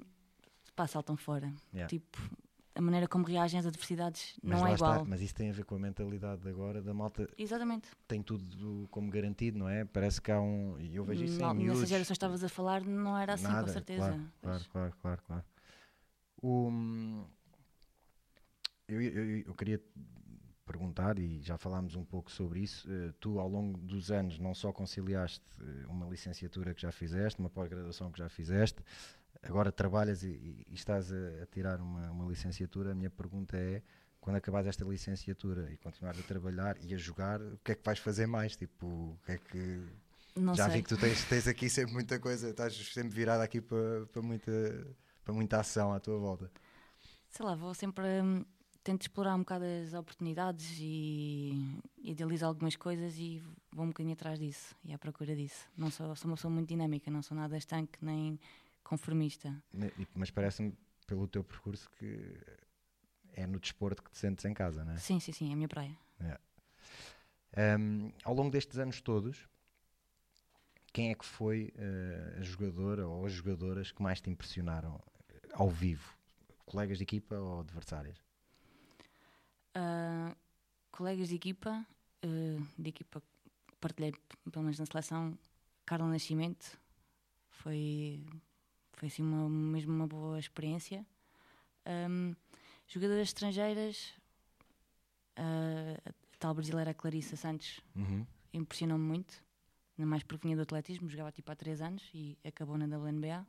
[0.75, 1.53] pá, saltam fora.
[1.73, 1.87] Yeah.
[1.89, 2.17] Tipo,
[2.73, 5.05] a maneira como reagem às adversidades Mas não é está, igual.
[5.05, 7.89] mas isso tem a ver com a mentalidade de agora da malta Exatamente.
[8.07, 9.83] tem tudo como garantido, não é?
[9.83, 10.79] Parece que há um.
[10.79, 11.81] E eu vejo isso Não, em miúdos.
[11.81, 13.99] nessa geração estavas a falar não era assim, Nada, com certeza.
[14.01, 15.43] Claro, claro, claro, claro, claro.
[16.41, 17.25] O,
[18.87, 19.81] eu, eu, eu- eu queria
[20.71, 24.53] perguntar, e já falámos um pouco sobre isso, eh, tu ao longo dos anos não
[24.53, 28.81] só conciliaste eh, uma licenciatura que já fizeste, uma pós-graduação que já fizeste,
[29.43, 33.81] agora trabalhas e, e- estás a, a tirar uma, uma licenciatura, a minha pergunta é,
[34.19, 37.83] quando acabares esta licenciatura e continuares a trabalhar e a jogar, o que é que
[37.83, 38.55] vais fazer mais?
[38.55, 39.83] Tipo, o que é que...
[40.35, 40.75] Não Já sei.
[40.77, 44.21] vi que tu tens, tens aqui sempre muita coisa, estás sempre virado aqui para, para,
[44.21, 44.51] muita,
[45.25, 46.49] para muita ação à tua volta.
[47.29, 48.05] Sei lá, vou sempre.
[48.21, 48.45] hum,
[48.83, 53.41] tento explorar um bocado as oportunidades e idealizo algumas coisas e
[53.71, 55.67] vou um bocadinho atrás disso e à procura disso.
[55.77, 58.39] Não sou, sou uma pessoa muito dinâmica, não sou nada estanque nem
[58.83, 59.55] conformista.
[60.15, 60.73] Mas parece-me,
[61.05, 62.37] pelo teu percurso, que
[63.33, 64.97] é no desporto que te sentes em casa, não é?
[64.97, 65.97] Sim, sim, sim, é a minha praia.
[67.57, 69.45] Um, ao longo destes anos todos,
[70.93, 75.49] quem é que foi eh, a jogadora ou as jogadoras que mais te impressionaram eh,
[75.53, 76.15] ao vivo?
[76.65, 78.17] Colegas de equipa ou adversárias?
[79.73, 80.35] Ah,
[80.91, 81.85] colegas de equipa,
[82.23, 84.13] ah, de equipa que partilhei,
[84.51, 85.37] pelo menos na seleção,
[85.85, 86.77] Carla Nascimento,
[87.49, 88.23] foi,
[88.93, 91.05] foi assim uma, mesmo uma boa experiência.
[91.85, 92.33] Ahm,
[92.87, 94.13] jogadoras estrangeiras,
[95.35, 98.25] ah, a tal brasileira Clarissa Santos Uhum.
[98.53, 99.43] impressionou-me muito,
[99.97, 103.45] ainda mais porque vinha do atletismo, jogava tipo há 3 anos e acabou na WNBA.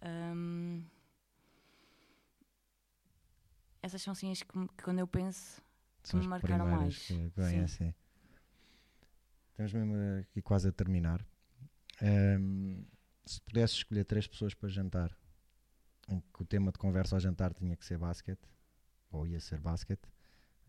[0.00, 0.82] Ahm,
[3.82, 5.60] essas são assim as que, que quando eu penso
[6.02, 7.06] São me marcaram mais.
[7.06, 7.60] Que, que vêm Sim.
[7.64, 7.94] assim.
[9.50, 11.24] Estamos mesmo aqui quase a terminar.
[12.00, 12.84] Ahm,
[13.24, 15.16] se pudesses escolher três pessoas para jantar,
[16.08, 18.48] em que o tema de conversa ao jantar tinha que ser basquete,
[19.10, 20.06] ou ia ser basquete,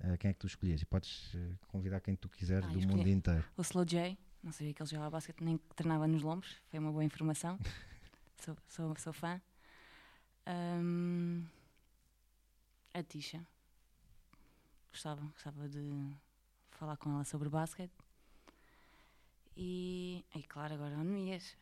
[0.01, 0.81] ah, quem é que tu escolhias?
[0.81, 3.45] E podes eh, convidar quem tu quiseres Ah, do mundo inteiro.
[3.55, 6.79] o Slow J, não sabia que ele jogava basquete nem que treinava nos lombos, foi
[6.79, 7.59] uma boa informação.
[8.39, 9.39] sou, sou, sou fã.
[10.45, 11.43] Ahm,
[12.93, 13.45] a Tisha.
[14.91, 16.15] Gostava, gostava de
[16.71, 17.93] falar com ela sobre basquete.
[19.55, 21.57] E, e claro, agora o Nemias.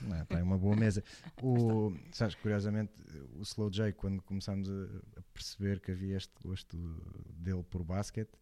[0.00, 0.26] Não é?
[0.30, 1.04] É uma boa mesa.
[1.42, 2.92] O, sabes, curiosamente,
[3.34, 6.76] o Slow J, quando começámos a, a perceber que havia este gosto
[7.34, 8.32] dele por basquete,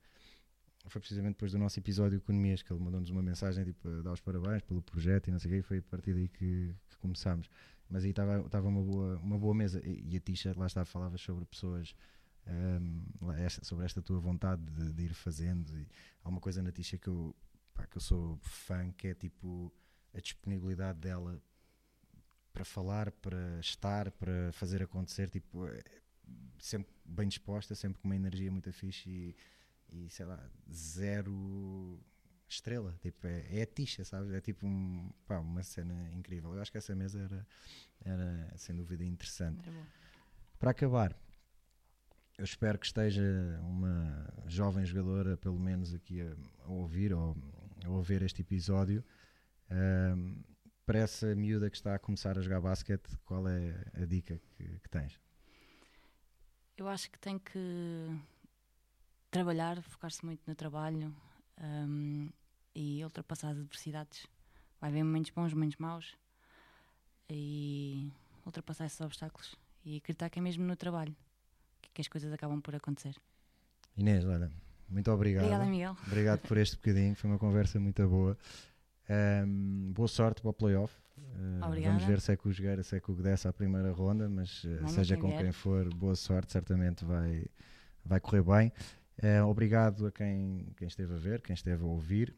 [0.87, 3.89] foi precisamente depois do nosso episódio com o Nemias, que ele mandou-nos uma mensagem tipo,
[3.89, 6.15] a dar os parabéns pelo projeto e não sei o quê, e foi a partir
[6.15, 7.51] daí que, que começámos.
[7.89, 9.81] Mas aí estava uma boa, uma boa mesa.
[9.85, 11.95] E, e a Tisha, lá está, falavas sobre pessoas.
[12.47, 15.89] Um, esta, sobre esta tua vontade de, de ir fazendo e
[16.23, 17.35] há uma coisa na Tisha que eu,
[17.73, 19.73] pá, que eu sou fã que é tipo
[20.13, 21.43] a disponibilidade dela
[22.53, 25.83] para falar, para estar, para fazer acontecer, tipo, é
[26.59, 29.37] sempre bem disposta, sempre com uma energia muito fixe e,
[29.89, 30.41] e sei lá,
[30.73, 32.01] zero
[32.49, 34.33] estrela, tipo, é, é a tixa, sabes?
[34.33, 36.55] É tipo um, pá, uma cena incrível.
[36.55, 37.47] Eu acho que essa mesa era,
[38.05, 39.71] era sem dúvida interessante.
[40.59, 41.17] Para acabar,
[42.39, 43.23] eu espero que esteja
[43.63, 47.37] uma jovem jogadora, pelo menos aqui a, a ouvir ou
[47.85, 49.05] a ouvir este episódio.
[49.71, 50.43] Um,
[50.87, 54.65] para essa miúda que está a começar a jogar basquete, qual é a dica que,
[54.81, 55.19] que tens?
[56.77, 58.21] Eu acho que tem que
[59.31, 61.15] trabalhar, focar-se muito no trabalho
[61.61, 62.29] um,
[62.75, 64.27] e ultrapassar as adversidades.
[64.81, 66.15] Vai haver momentos bons, momentos maus
[67.31, 68.11] e
[68.45, 71.15] ultrapassar esses obstáculos e acreditar que é mesmo no trabalho
[71.93, 73.15] que as coisas acabam por acontecer.
[73.97, 74.51] Inês, olha,
[74.89, 75.45] muito obrigado.
[75.45, 75.97] Obrigada, Miguel.
[76.07, 78.37] Obrigado por este bocadinho, foi uma conversa muito boa.
[79.09, 80.93] Um, boa sorte para o playoff.
[81.17, 83.93] Uh, vamos ver se é que o Jogueira, se é que o dessa a primeira
[83.93, 87.47] ronda, mas uh, seja com quem for, boa sorte, certamente vai,
[88.05, 88.73] vai correr bem.
[89.23, 92.35] Uh, obrigado a quem, quem esteve a ver, quem esteve a ouvir.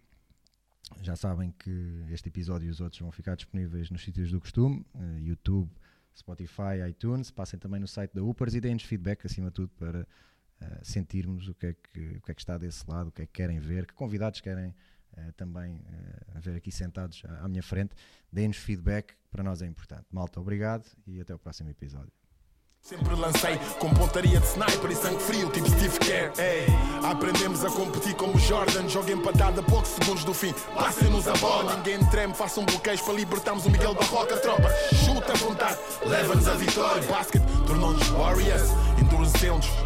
[1.01, 4.85] Já sabem que este episódio e os outros vão ficar disponíveis nos sítios do costume:
[5.21, 5.71] YouTube,
[6.17, 7.31] Spotify, iTunes.
[7.31, 11.49] Passem também no site da Upers e deem-nos feedback, acima de tudo, para uh, sentirmos
[11.49, 13.33] o que, é que, o que é que está desse lado, o que é que
[13.33, 17.95] querem ver, que convidados querem uh, também uh, ver aqui sentados à, à minha frente.
[18.33, 20.07] Deem-nos feedback, para nós é importante.
[20.11, 22.26] Malta, obrigado e até o próximo episódio.
[22.89, 26.31] Sempre lancei com pontaria de sniper e sangue frio, tipo Steve Kerr.
[27.03, 28.89] Aprendemos a competir como Jordan.
[28.89, 30.55] Joga empatada a poucos segundos do fim.
[30.73, 32.33] Passem-nos a bola, ninguém treme.
[32.33, 34.37] Façam um bloqueios para libertarmos o Miguel Barroca.
[34.37, 34.73] Tropa,
[35.05, 37.03] chuta à vontade, leva-nos a vitória.
[37.03, 38.71] Basket tornou-nos Warriors,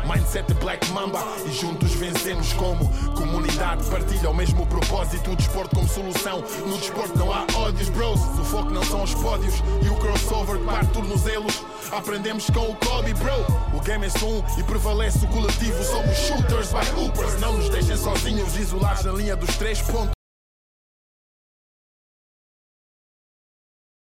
[0.07, 3.85] Mindset Black Mamba e juntos vencemos como comunidade.
[3.91, 5.31] Partilha o mesmo propósito.
[5.31, 6.43] O desporto como solução.
[6.66, 8.20] No desporto não há ódios, bros.
[8.20, 9.55] O foco não são os pódios
[9.85, 11.62] e o crossover que parte tornozelos.
[11.93, 13.76] Aprendemos com o Kobe, bro.
[13.76, 15.83] O game é um e prevalece o coletivo.
[15.85, 17.41] Somos shooters by hoopers.
[17.41, 20.20] Não nos deixem sozinhos, isolados na linha dos três pontos.